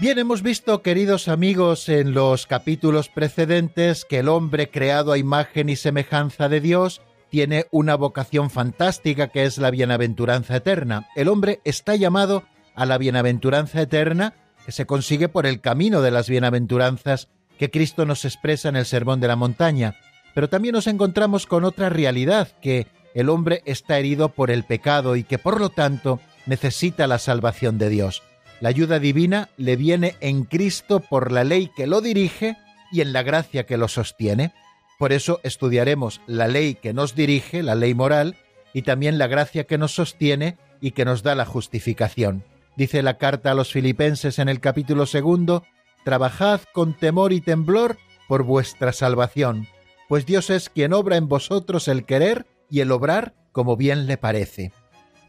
[0.00, 5.68] Bien, hemos visto, queridos amigos, en los capítulos precedentes que el hombre creado a imagen
[5.68, 11.06] y semejanza de Dios tiene una vocación fantástica que es la bienaventuranza eterna.
[11.16, 14.34] El hombre está llamado a la bienaventuranza eterna
[14.64, 18.86] que se consigue por el camino de las bienaventuranzas que Cristo nos expresa en el
[18.86, 19.96] Sermón de la Montaña.
[20.34, 25.16] Pero también nos encontramos con otra realidad, que el hombre está herido por el pecado
[25.16, 28.22] y que por lo tanto necesita la salvación de Dios.
[28.60, 32.56] La ayuda divina le viene en Cristo por la ley que lo dirige
[32.90, 34.52] y en la gracia que lo sostiene.
[34.98, 38.36] Por eso estudiaremos la ley que nos dirige, la ley moral,
[38.72, 42.44] y también la gracia que nos sostiene y que nos da la justificación.
[42.76, 45.62] Dice la carta a los filipenses en el capítulo segundo,
[46.04, 47.96] Trabajad con temor y temblor
[48.28, 49.66] por vuestra salvación,
[50.06, 54.18] pues Dios es quien obra en vosotros el querer y el obrar como bien le
[54.18, 54.72] parece.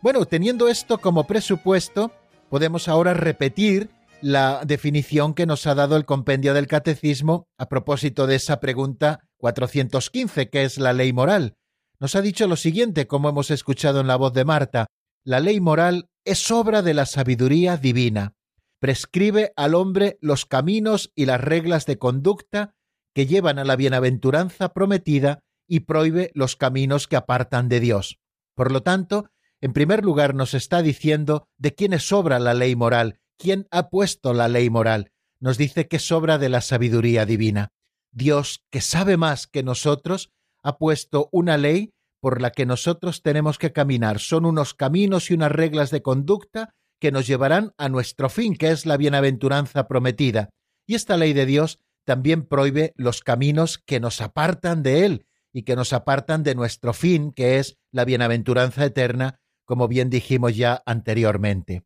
[0.01, 2.11] Bueno, teniendo esto como presupuesto,
[2.49, 3.89] podemos ahora repetir
[4.21, 9.21] la definición que nos ha dado el compendio del catecismo a propósito de esa pregunta
[9.37, 11.55] 415, que es la ley moral.
[11.99, 14.87] Nos ha dicho lo siguiente, como hemos escuchado en la voz de Marta,
[15.23, 18.33] la ley moral es obra de la sabiduría divina.
[18.79, 22.75] Prescribe al hombre los caminos y las reglas de conducta
[23.13, 28.19] que llevan a la bienaventuranza prometida y prohíbe los caminos que apartan de Dios.
[28.55, 29.29] Por lo tanto,
[29.61, 33.89] en primer lugar nos está diciendo de quién es obra la ley moral, quién ha
[33.89, 35.11] puesto la ley moral.
[35.39, 37.69] Nos dice que es obra de la sabiduría divina.
[38.11, 40.31] Dios, que sabe más que nosotros,
[40.63, 41.93] ha puesto una ley
[42.25, 44.17] por la que nosotros tenemos que caminar.
[44.17, 48.71] Son unos caminos y unas reglas de conducta que nos llevarán a nuestro fin, que
[48.71, 50.49] es la bienaventuranza prometida.
[50.87, 55.65] Y esta ley de Dios también prohíbe los caminos que nos apartan de Él y
[55.65, 60.81] que nos apartan de nuestro fin, que es la bienaventuranza eterna, como bien dijimos ya
[60.87, 61.83] anteriormente.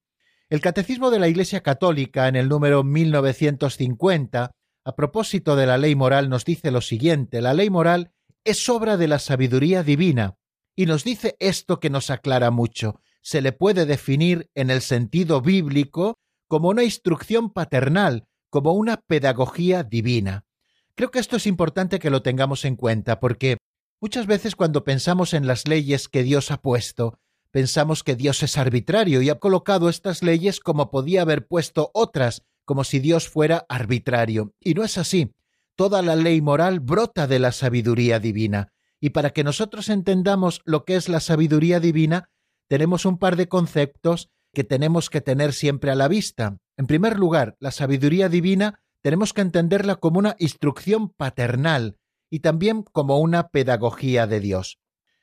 [0.48, 4.52] El Catecismo de la Iglesia Católica, en el número 1950,
[4.86, 8.14] a propósito de la ley moral, nos dice lo siguiente, la ley moral
[8.44, 10.36] es obra de la sabiduría divina,
[10.76, 15.42] y nos dice esto que nos aclara mucho, se le puede definir en el sentido
[15.42, 16.18] bíblico
[16.48, 20.46] como una instrucción paternal, como una pedagogía divina.
[20.96, 23.58] Creo que esto es importante que lo tengamos en cuenta, porque
[24.00, 27.20] muchas veces cuando pensamos en las leyes que Dios ha puesto,
[27.52, 32.44] Pensamos que Dios es arbitrario y ha colocado estas leyes como podía haber puesto otras,
[32.64, 34.54] como si Dios fuera arbitrario.
[34.60, 35.34] Y no es así.
[35.80, 38.74] Toda la ley moral brota de la sabiduría divina.
[39.00, 42.30] Y para que nosotros entendamos lo que es la sabiduría divina,
[42.68, 46.58] tenemos un par de conceptos que tenemos que tener siempre a la vista.
[46.76, 51.96] En primer lugar, la sabiduría divina tenemos que entenderla como una instrucción paternal
[52.30, 54.80] y también como una pedagogía de Dios.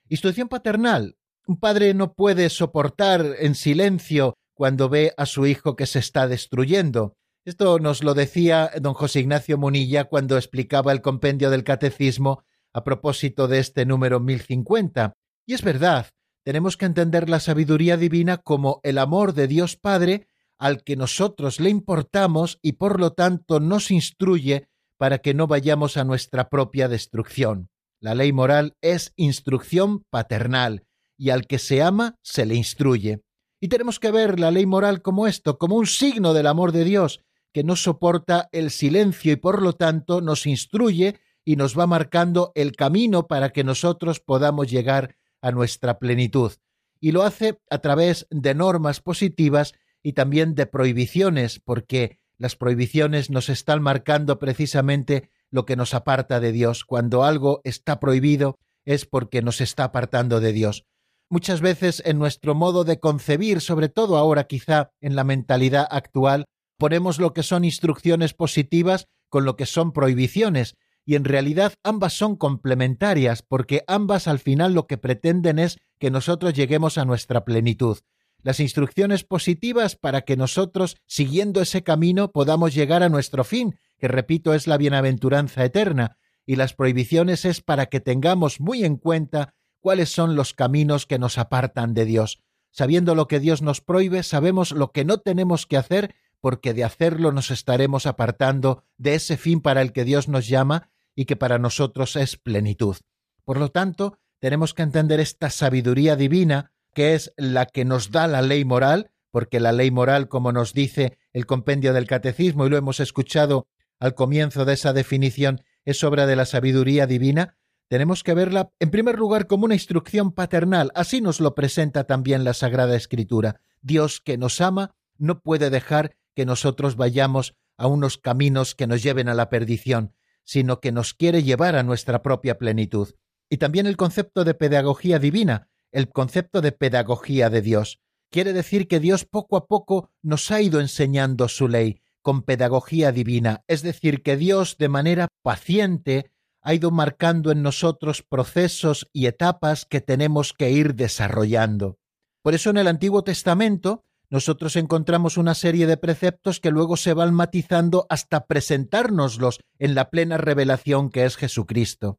[0.09, 5.85] Instrucción paternal un padre no puede soportar en silencio cuando ve a su hijo que
[5.85, 7.15] se está destruyendo.
[7.47, 12.43] Esto nos lo decía don José Ignacio Munilla cuando explicaba el compendio del catecismo
[12.73, 15.13] a propósito de este número 1050.
[15.47, 16.09] Y es verdad,
[16.45, 20.27] tenemos que entender la sabiduría divina como el amor de Dios Padre
[20.59, 24.67] al que nosotros le importamos y por lo tanto nos instruye
[24.99, 27.69] para que no vayamos a nuestra propia destrucción.
[28.01, 30.85] La ley moral es instrucción paternal,
[31.17, 33.21] y al que se ama se le instruye.
[33.61, 36.85] Y tenemos que ver la ley moral como esto, como un signo del amor de
[36.85, 37.21] Dios,
[37.57, 42.53] que no soporta el silencio y por lo tanto nos instruye y nos va marcando
[42.55, 46.53] el camino para que nosotros podamos llegar a nuestra plenitud.
[47.01, 53.31] Y lo hace a través de normas positivas y también de prohibiciones, porque las prohibiciones
[53.31, 56.85] nos están marcando precisamente lo que nos aparta de Dios.
[56.85, 60.85] Cuando algo está prohibido es porque nos está apartando de Dios.
[61.31, 66.45] Muchas veces en nuestro modo de concebir, sobre todo ahora quizá en la mentalidad actual,
[66.79, 72.15] ponemos lo que son instrucciones positivas con lo que son prohibiciones, y en realidad ambas
[72.15, 77.45] son complementarias, porque ambas al final lo que pretenden es que nosotros lleguemos a nuestra
[77.45, 77.99] plenitud.
[78.43, 84.09] Las instrucciones positivas para que nosotros, siguiendo ese camino, podamos llegar a nuestro fin, que
[84.09, 89.55] repito es la bienaventuranza eterna, y las prohibiciones es para que tengamos muy en cuenta
[89.81, 92.43] cuáles son los caminos que nos apartan de Dios.
[92.71, 96.85] Sabiendo lo que Dios nos prohíbe, sabemos lo que no tenemos que hacer porque de
[96.85, 101.37] hacerlo nos estaremos apartando de ese fin para el que Dios nos llama y que
[101.37, 102.97] para nosotros es plenitud.
[103.45, 108.27] Por lo tanto, tenemos que entender esta sabiduría divina, que es la que nos da
[108.27, 112.71] la ley moral, porque la ley moral, como nos dice el compendio del catecismo, y
[112.71, 113.67] lo hemos escuchado
[113.99, 117.57] al comienzo de esa definición, es obra de la sabiduría divina,
[117.89, 122.45] tenemos que verla en primer lugar como una instrucción paternal, así nos lo presenta también
[122.45, 123.61] la Sagrada Escritura.
[123.81, 129.03] Dios que nos ama no puede dejar que nosotros vayamos a unos caminos que nos
[129.03, 130.15] lleven a la perdición,
[130.45, 133.15] sino que nos quiere llevar a nuestra propia plenitud.
[133.51, 138.01] Y también el concepto de pedagogía divina, el concepto de pedagogía de Dios.
[138.31, 143.13] Quiere decir que Dios poco a poco nos ha ido enseñando su ley con pedagogía
[143.13, 149.27] divina, es decir, que Dios de manera paciente ha ido marcando en nosotros procesos y
[149.27, 151.99] etapas que tenemos que ir desarrollando.
[152.43, 157.15] Por eso en el Antiguo Testamento nosotros encontramos una serie de preceptos que luego se
[157.15, 162.19] van matizando hasta presentárnoslos en la plena revelación que es Jesucristo.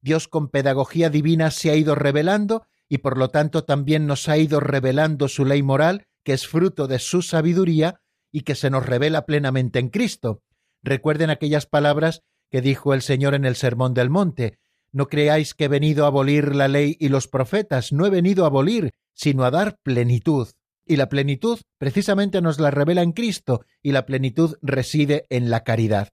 [0.00, 4.38] Dios con pedagogía divina se ha ido revelando y por lo tanto también nos ha
[4.38, 8.00] ido revelando su ley moral, que es fruto de su sabiduría
[8.30, 10.42] y que se nos revela plenamente en Cristo.
[10.82, 14.58] Recuerden aquellas palabras que dijo el Señor en el Sermón del Monte.
[14.92, 18.44] No creáis que he venido a abolir la ley y los profetas, no he venido
[18.44, 20.48] a abolir, sino a dar plenitud.
[20.88, 25.62] Y la plenitud precisamente nos la revela en Cristo, y la plenitud reside en la
[25.62, 26.08] caridad.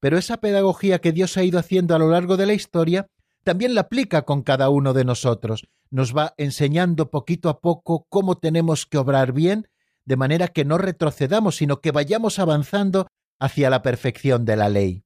[0.00, 3.06] Pero esa pedagogía que Dios ha ido haciendo a lo largo de la historia,
[3.42, 5.66] también la aplica con cada uno de nosotros.
[5.90, 9.66] Nos va enseñando poquito a poco cómo tenemos que obrar bien,
[10.04, 13.08] de manera que no retrocedamos, sino que vayamos avanzando
[13.40, 15.04] hacia la perfección de la ley.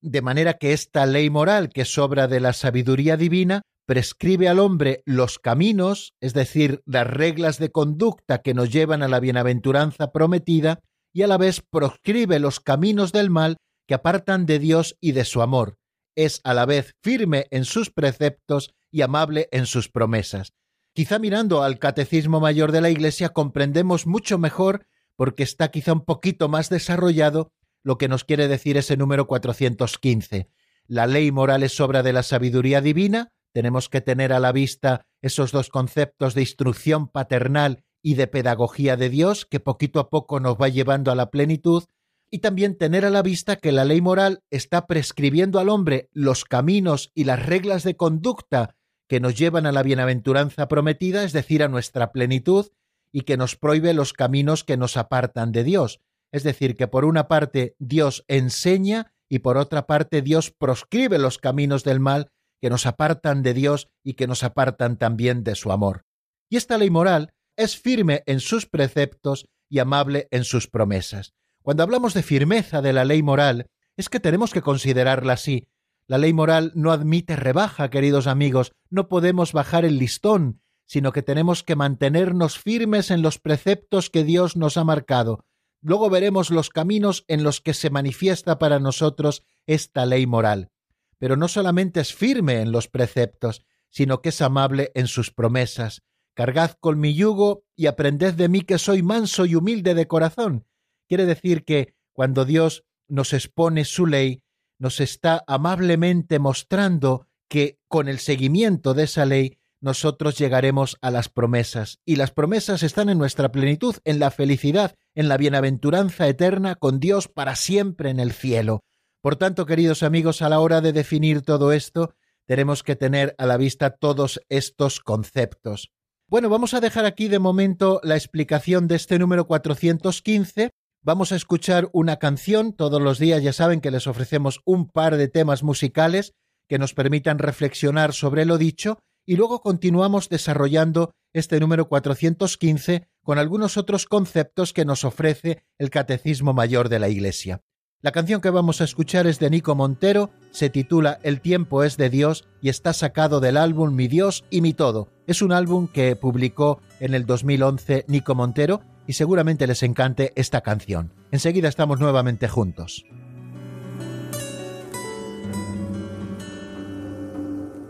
[0.00, 5.02] De manera que esta ley moral, que sobra de la sabiduría divina, prescribe al hombre
[5.06, 10.80] los caminos, es decir, las reglas de conducta que nos llevan a la bienaventuranza prometida,
[11.12, 13.56] y a la vez proscribe los caminos del mal
[13.86, 15.78] que apartan de Dios y de su amor.
[16.14, 20.52] Es a la vez firme en sus preceptos y amable en sus promesas.
[20.92, 26.04] Quizá mirando al Catecismo Mayor de la Iglesia comprendemos mucho mejor, porque está quizá un
[26.04, 30.50] poquito más desarrollado, lo que nos quiere decir ese número 415.
[30.88, 35.06] La ley moral es obra de la sabiduría divina, tenemos que tener a la vista
[35.22, 40.40] esos dos conceptos de instrucción paternal y de pedagogía de Dios que poquito a poco
[40.40, 41.84] nos va llevando a la plenitud
[42.30, 46.44] y también tener a la vista que la ley moral está prescribiendo al hombre los
[46.44, 48.74] caminos y las reglas de conducta
[49.08, 52.66] que nos llevan a la bienaventuranza prometida, es decir, a nuestra plenitud,
[53.12, 56.00] y que nos prohíbe los caminos que nos apartan de Dios.
[56.32, 61.38] Es decir, que por una parte Dios enseña y por otra parte Dios proscribe los
[61.38, 62.30] caminos del mal
[62.60, 66.04] que nos apartan de Dios y que nos apartan también de su amor.
[66.48, 71.34] Y esta ley moral es firme en sus preceptos y amable en sus promesas.
[71.62, 75.66] Cuando hablamos de firmeza de la ley moral, es que tenemos que considerarla así.
[76.06, 81.22] La ley moral no admite rebaja, queridos amigos, no podemos bajar el listón, sino que
[81.22, 85.44] tenemos que mantenernos firmes en los preceptos que Dios nos ha marcado.
[85.80, 90.70] Luego veremos los caminos en los que se manifiesta para nosotros esta ley moral
[91.18, 96.02] pero no solamente es firme en los preceptos, sino que es amable en sus promesas.
[96.34, 100.66] Cargad con mi yugo y aprended de mí que soy manso y humilde de corazón.
[101.08, 104.42] Quiere decir que cuando Dios nos expone su ley,
[104.78, 111.28] nos está amablemente mostrando que con el seguimiento de esa ley nosotros llegaremos a las
[111.28, 116.74] promesas, y las promesas están en nuestra plenitud, en la felicidad, en la bienaventuranza eterna
[116.74, 118.82] con Dios para siempre en el cielo.
[119.26, 122.14] Por tanto, queridos amigos, a la hora de definir todo esto,
[122.46, 125.90] tenemos que tener a la vista todos estos conceptos.
[126.28, 130.70] Bueno, vamos a dejar aquí de momento la explicación de este número 415.
[131.02, 132.72] Vamos a escuchar una canción.
[132.72, 136.32] Todos los días ya saben que les ofrecemos un par de temas musicales
[136.68, 143.40] que nos permitan reflexionar sobre lo dicho y luego continuamos desarrollando este número 415 con
[143.40, 147.64] algunos otros conceptos que nos ofrece el Catecismo Mayor de la Iglesia.
[148.02, 151.96] La canción que vamos a escuchar es de Nico Montero, se titula El tiempo es
[151.96, 155.08] de Dios y está sacado del álbum Mi Dios y mi Todo.
[155.26, 160.60] Es un álbum que publicó en el 2011 Nico Montero y seguramente les encante esta
[160.60, 161.10] canción.
[161.30, 163.06] Enseguida estamos nuevamente juntos.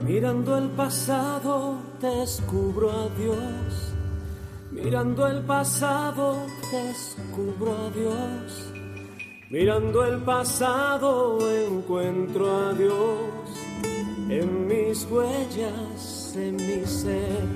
[0.02, 3.92] Mirando el pasado descubro a Dios.
[4.70, 8.76] Mirando el pasado descubro a Dios.
[9.49, 13.22] Mirando el pasado encuentro a Dios
[14.28, 17.47] en mis huellas, en mi ser.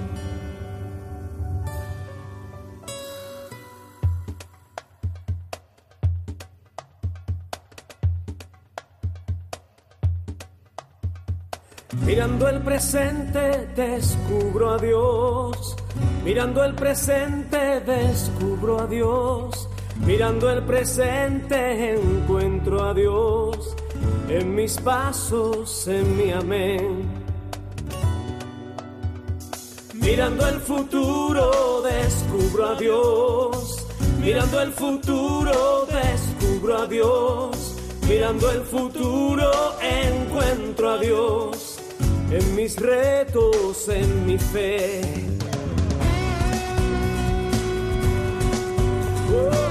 [12.06, 15.76] Mirando el presente descubro a Dios.
[16.24, 19.68] Mirando el presente descubro a Dios.
[20.06, 23.76] Mirando el presente encuentro a Dios
[24.28, 27.08] en mis pasos, en mi amén.
[29.94, 33.86] Mirando el futuro descubro a Dios.
[34.20, 37.76] Mirando el futuro descubro a Dios.
[38.08, 41.78] Mirando el futuro encuentro a Dios
[42.30, 45.00] en mis retos, en mi fe.
[49.28, 49.69] Mirando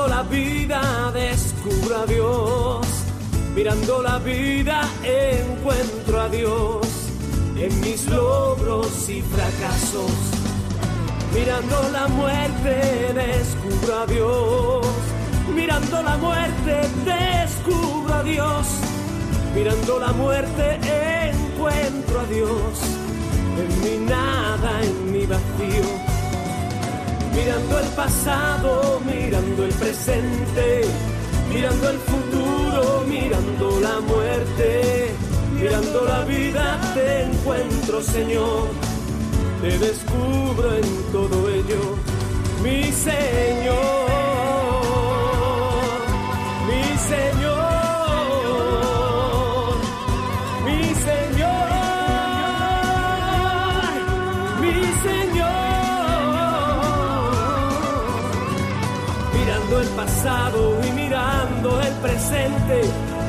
[0.00, 2.86] mirando la vida descubro a Dios,
[3.54, 6.86] mirando la vida encuentro a Dios.
[7.56, 10.12] En mis logros y fracasos.
[11.34, 14.86] Mirando la muerte descubro a Dios,
[15.54, 18.66] mirando la muerte descubro a Dios,
[19.54, 20.80] mirando la muerte
[21.30, 22.80] encuentro a Dios.
[23.58, 26.09] En mi nada, en mi vacío.
[27.34, 30.82] Mirando el pasado, mirando el presente,
[31.52, 35.10] mirando el futuro, mirando la muerte,
[35.54, 38.68] mirando la vida, te encuentro, Señor,
[39.60, 41.96] te descubro en todo ello,
[42.62, 43.76] mi Señor,
[46.66, 47.49] mi Señor.
[60.22, 62.82] Pasado y mirando el presente,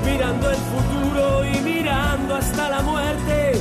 [0.06, 3.54] mirando el futuro y mirando hasta la muerte,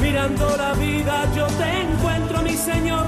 [0.00, 3.06] mirando la vida, yo te encuentro, mi Señor.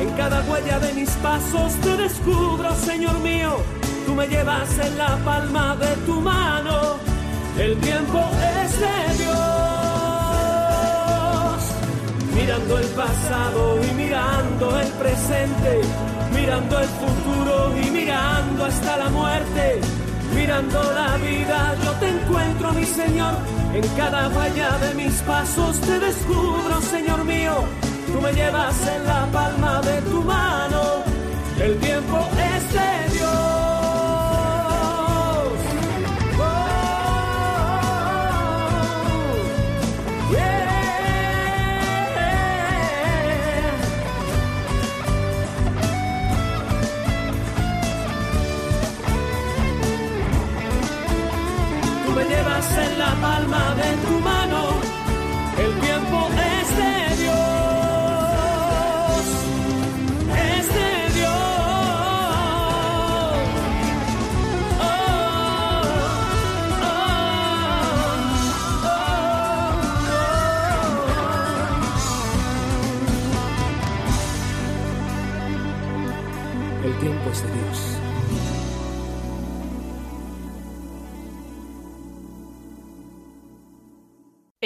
[0.00, 3.58] En cada huella de mis pasos te descubro, Señor mío.
[4.06, 6.96] Tú me llevas en la palma de tu mano.
[7.58, 8.20] El tiempo
[8.64, 9.36] es de Dios.
[12.34, 15.19] Mirando el pasado y mirando el presente.
[16.34, 19.80] Mirando el futuro y mirando hasta la muerte.
[20.34, 23.34] Mirando la vida, yo te encuentro, mi Señor.
[23.72, 27.54] En cada huella de mis pasos te descubro, Señor mío.
[28.08, 31.04] Tú me llevas en la palma de tu mano.
[31.60, 33.09] El tiempo es de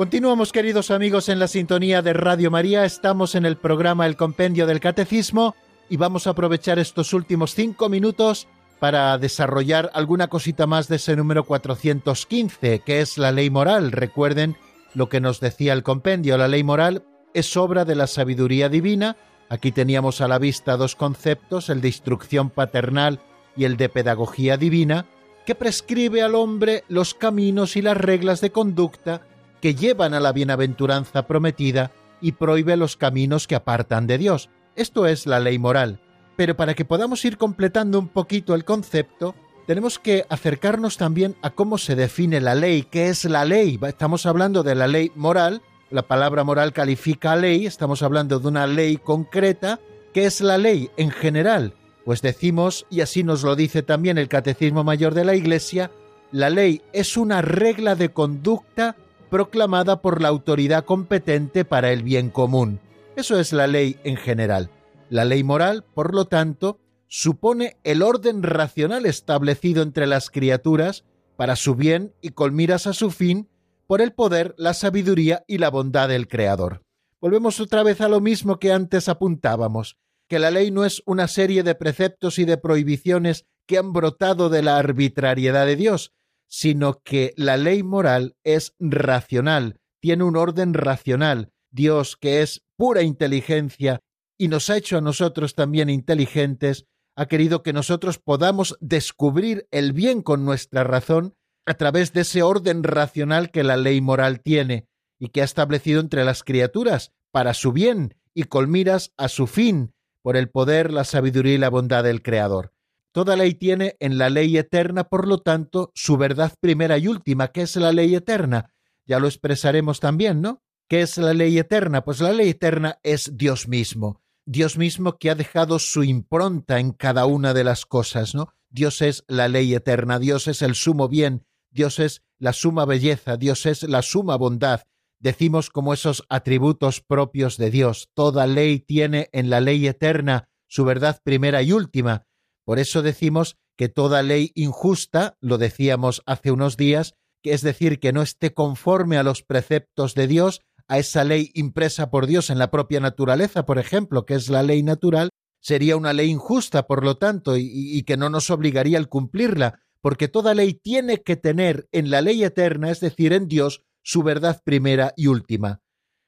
[0.00, 2.86] Continuamos, queridos amigos, en la sintonía de Radio María.
[2.86, 5.54] Estamos en el programa El Compendio del Catecismo
[5.90, 8.48] y vamos a aprovechar estos últimos cinco minutos
[8.78, 13.92] para desarrollar alguna cosita más de ese número 415, que es la ley moral.
[13.92, 14.56] Recuerden
[14.94, 19.18] lo que nos decía el compendio, la ley moral es obra de la sabiduría divina.
[19.50, 23.20] Aquí teníamos a la vista dos conceptos, el de instrucción paternal
[23.54, 25.04] y el de pedagogía divina,
[25.44, 29.26] que prescribe al hombre los caminos y las reglas de conducta
[29.60, 34.50] que llevan a la bienaventuranza prometida y prohíbe los caminos que apartan de Dios.
[34.76, 36.00] Esto es la ley moral.
[36.36, 39.34] Pero para que podamos ir completando un poquito el concepto,
[39.66, 43.78] tenemos que acercarnos también a cómo se define la ley, qué es la ley.
[43.86, 48.48] Estamos hablando de la ley moral, la palabra moral califica a ley, estamos hablando de
[48.48, 49.80] una ley concreta.
[50.14, 51.74] ¿Qué es la ley en general?
[52.04, 55.90] Pues decimos, y así nos lo dice también el Catecismo Mayor de la Iglesia,
[56.32, 58.96] la ley es una regla de conducta
[59.30, 62.80] proclamada por la autoridad competente para el bien común.
[63.16, 64.70] Eso es la ley en general.
[65.08, 66.78] La ley moral, por lo tanto,
[67.08, 71.04] supone el orden racional establecido entre las criaturas
[71.36, 73.48] para su bien y con miras a su fin
[73.86, 76.82] por el poder, la sabiduría y la bondad del Creador.
[77.20, 79.96] Volvemos otra vez a lo mismo que antes apuntábamos,
[80.28, 84.48] que la ley no es una serie de preceptos y de prohibiciones que han brotado
[84.48, 86.12] de la arbitrariedad de Dios,
[86.50, 91.52] sino que la ley moral es racional, tiene un orden racional.
[91.70, 94.00] Dios, que es pura inteligencia
[94.36, 96.86] y nos ha hecho a nosotros también inteligentes,
[97.16, 101.34] ha querido que nosotros podamos descubrir el bien con nuestra razón
[101.66, 104.88] a través de ese orden racional que la ley moral tiene
[105.20, 109.46] y que ha establecido entre las criaturas para su bien y con miras a su
[109.46, 109.92] fin,
[110.22, 112.72] por el poder, la sabiduría y la bondad del Creador.
[113.12, 117.48] Toda ley tiene en la ley eterna, por lo tanto, su verdad primera y última,
[117.48, 118.72] que es la ley eterna.
[119.04, 120.62] Ya lo expresaremos también, ¿no?
[120.88, 122.04] ¿Qué es la ley eterna?
[122.04, 124.22] Pues la ley eterna es Dios mismo.
[124.46, 128.54] Dios mismo que ha dejado su impronta en cada una de las cosas, ¿no?
[128.68, 133.36] Dios es la ley eterna, Dios es el sumo bien, Dios es la suma belleza,
[133.36, 134.82] Dios es la suma bondad.
[135.18, 138.10] Decimos como esos atributos propios de Dios.
[138.14, 142.26] Toda ley tiene en la ley eterna su verdad primera y última.
[142.70, 147.98] Por eso decimos que toda ley injusta, lo decíamos hace unos días, que es decir,
[147.98, 152.48] que no esté conforme a los preceptos de Dios, a esa ley impresa por Dios
[152.48, 156.86] en la propia naturaleza, por ejemplo, que es la ley natural, sería una ley injusta,
[156.86, 161.24] por lo tanto, y, y que no nos obligaría al cumplirla, porque toda ley tiene
[161.24, 165.82] que tener en la ley eterna, es decir, en Dios, su verdad primera y última.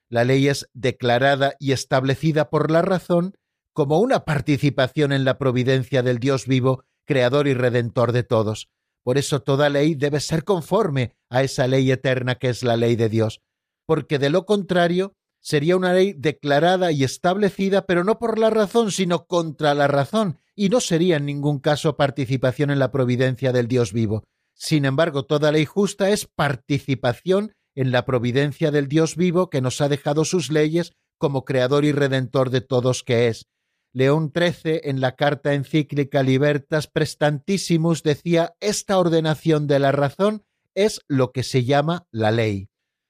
[0.09, 3.33] La ley es declarada y establecida por la razón
[3.73, 8.69] como una participación en la providencia del Dios vivo, creador y redentor de todos.
[9.03, 12.95] Por eso toda ley debe ser conforme a esa ley eterna que es la ley
[12.95, 13.41] de Dios,
[13.85, 18.91] porque de lo contrario sería una ley declarada y establecida, pero no por la razón,
[18.91, 23.67] sino contra la razón, y no sería en ningún caso participación en la providencia del
[23.67, 24.23] Dios vivo.
[24.53, 29.81] Sin embargo, toda ley justa es participación en la providencia del Dios vivo que nos
[29.81, 33.47] ha dejado sus leyes como creador y redentor de todos que es.
[33.93, 41.01] León XIII, en la carta encíclica Libertas Prestantissimus, decía esta ordenación de la razón es
[41.07, 42.69] lo que se llama la ley.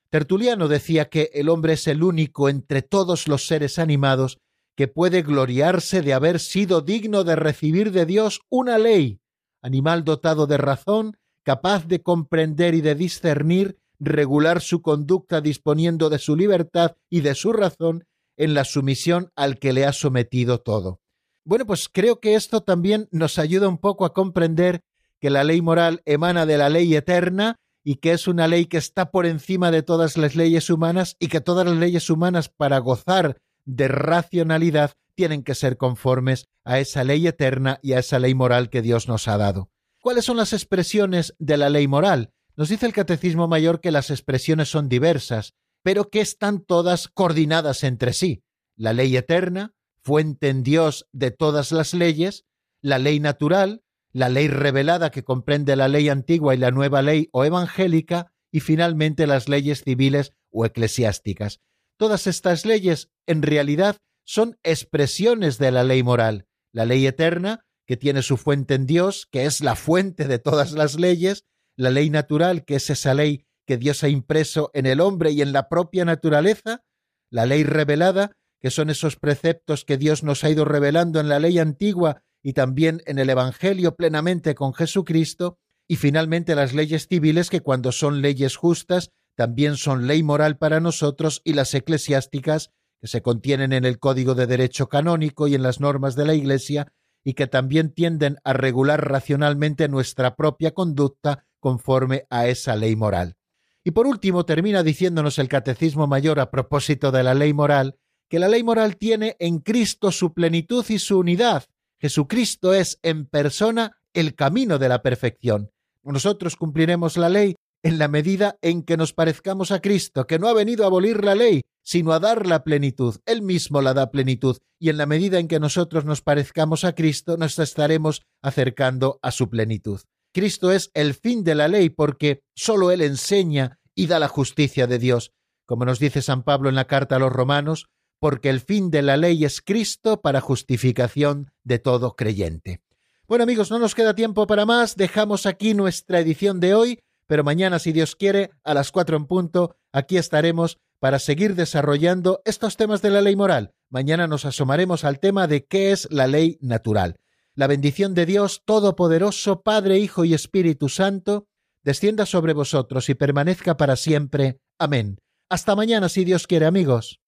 [0.10, 4.40] Tertuliano decía que el hombre es el único entre todos los seres animados
[4.76, 9.22] que puede gloriarse de haber sido digno de recibir de Dios una ley,
[9.62, 16.20] animal dotado de razón, capaz de comprender y de discernir, regular su conducta disponiendo de
[16.20, 18.06] su libertad y de su razón
[18.38, 21.00] en la sumisión al que le ha sometido todo.
[21.46, 24.82] Bueno, pues creo que esto también nos ayuda un poco a comprender
[25.20, 28.78] que la ley moral emana de la ley eterna y que es una ley que
[28.78, 32.78] está por encima de todas las leyes humanas y que todas las leyes humanas para
[32.80, 38.34] gozar de racionalidad tienen que ser conformes a esa ley eterna y a esa ley
[38.34, 39.70] moral que Dios nos ha dado.
[40.02, 42.32] ¿Cuáles son las expresiones de la ley moral?
[42.56, 45.54] Nos dice el Catecismo Mayor que las expresiones son diversas,
[45.84, 48.44] pero que están todas coordinadas entre sí.
[48.76, 52.46] La ley eterna, fuente en Dios de todas las leyes,
[52.82, 57.30] la ley natural, la ley revelada que comprende la ley antigua y la nueva ley
[57.32, 61.60] o evangélica, y finalmente las leyes civiles o eclesiásticas.
[61.98, 66.48] Todas estas leyes, en realidad, son expresiones de la ley moral.
[66.72, 70.74] La ley eterna, que tiene su fuente en Dios, que es la fuente de todas
[70.74, 75.00] las leyes, la ley natural, que es esa ley que Dios ha impreso en el
[75.00, 76.84] hombre y en la propia naturaleza,
[77.30, 81.40] la ley revelada, que son esos preceptos que Dios nos ha ido revelando en la
[81.40, 85.58] ley antigua y también en el Evangelio plenamente con Jesucristo,
[85.88, 90.80] y finalmente las leyes civiles que cuando son leyes justas también son ley moral para
[90.80, 95.64] nosotros y las eclesiásticas que se contienen en el Código de Derecho Canónico y en
[95.64, 96.94] las normas de la Iglesia
[97.24, 103.36] y que también tienden a regular racionalmente nuestra propia conducta conforme a esa ley moral.
[103.84, 107.98] Y por último termina diciéndonos el Catecismo Mayor a propósito de la ley moral,
[108.30, 111.66] que la ley moral tiene en Cristo su plenitud y su unidad.
[112.00, 115.72] Jesucristo es en persona el camino de la perfección.
[116.04, 120.48] Nosotros cumpliremos la ley en la medida en que nos parezcamos a Cristo, que no
[120.48, 123.18] ha venido a abolir la ley, sino a dar la plenitud.
[123.26, 126.96] Él mismo la da plenitud, y en la medida en que nosotros nos parezcamos a
[126.96, 130.00] Cristo, nos estaremos acercando a su plenitud.
[130.34, 134.88] Cristo es el fin de la ley porque sólo Él enseña y da la justicia
[134.88, 135.32] de Dios,
[135.66, 137.88] como nos dice San Pablo en la carta a los romanos,
[138.20, 142.82] porque el fin de la ley es Cristo para justificación de todo creyente.
[143.28, 147.44] Bueno amigos, no nos queda tiempo para más, dejamos aquí nuestra edición de hoy, pero
[147.44, 152.76] mañana, si Dios quiere, a las cuatro en punto, aquí estaremos para seguir desarrollando estos
[152.76, 153.74] temas de la ley moral.
[153.90, 157.18] Mañana nos asomaremos al tema de qué es la ley natural.
[157.56, 161.46] La bendición de Dios Todopoderoso, Padre, Hijo y Espíritu Santo,
[161.84, 164.58] descienda sobre vosotros y permanezca para siempre.
[164.80, 165.20] Amén.
[165.50, 167.20] Hasta mañana, si Dios quiere, amigos.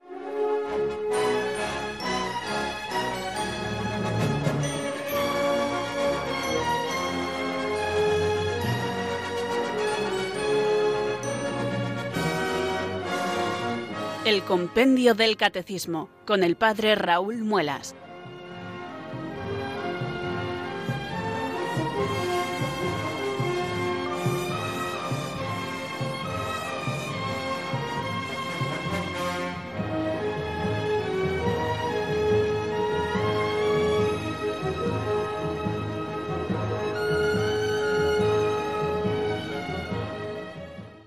[14.25, 17.93] El Compendio del Catecismo con el Padre Raúl Muelas.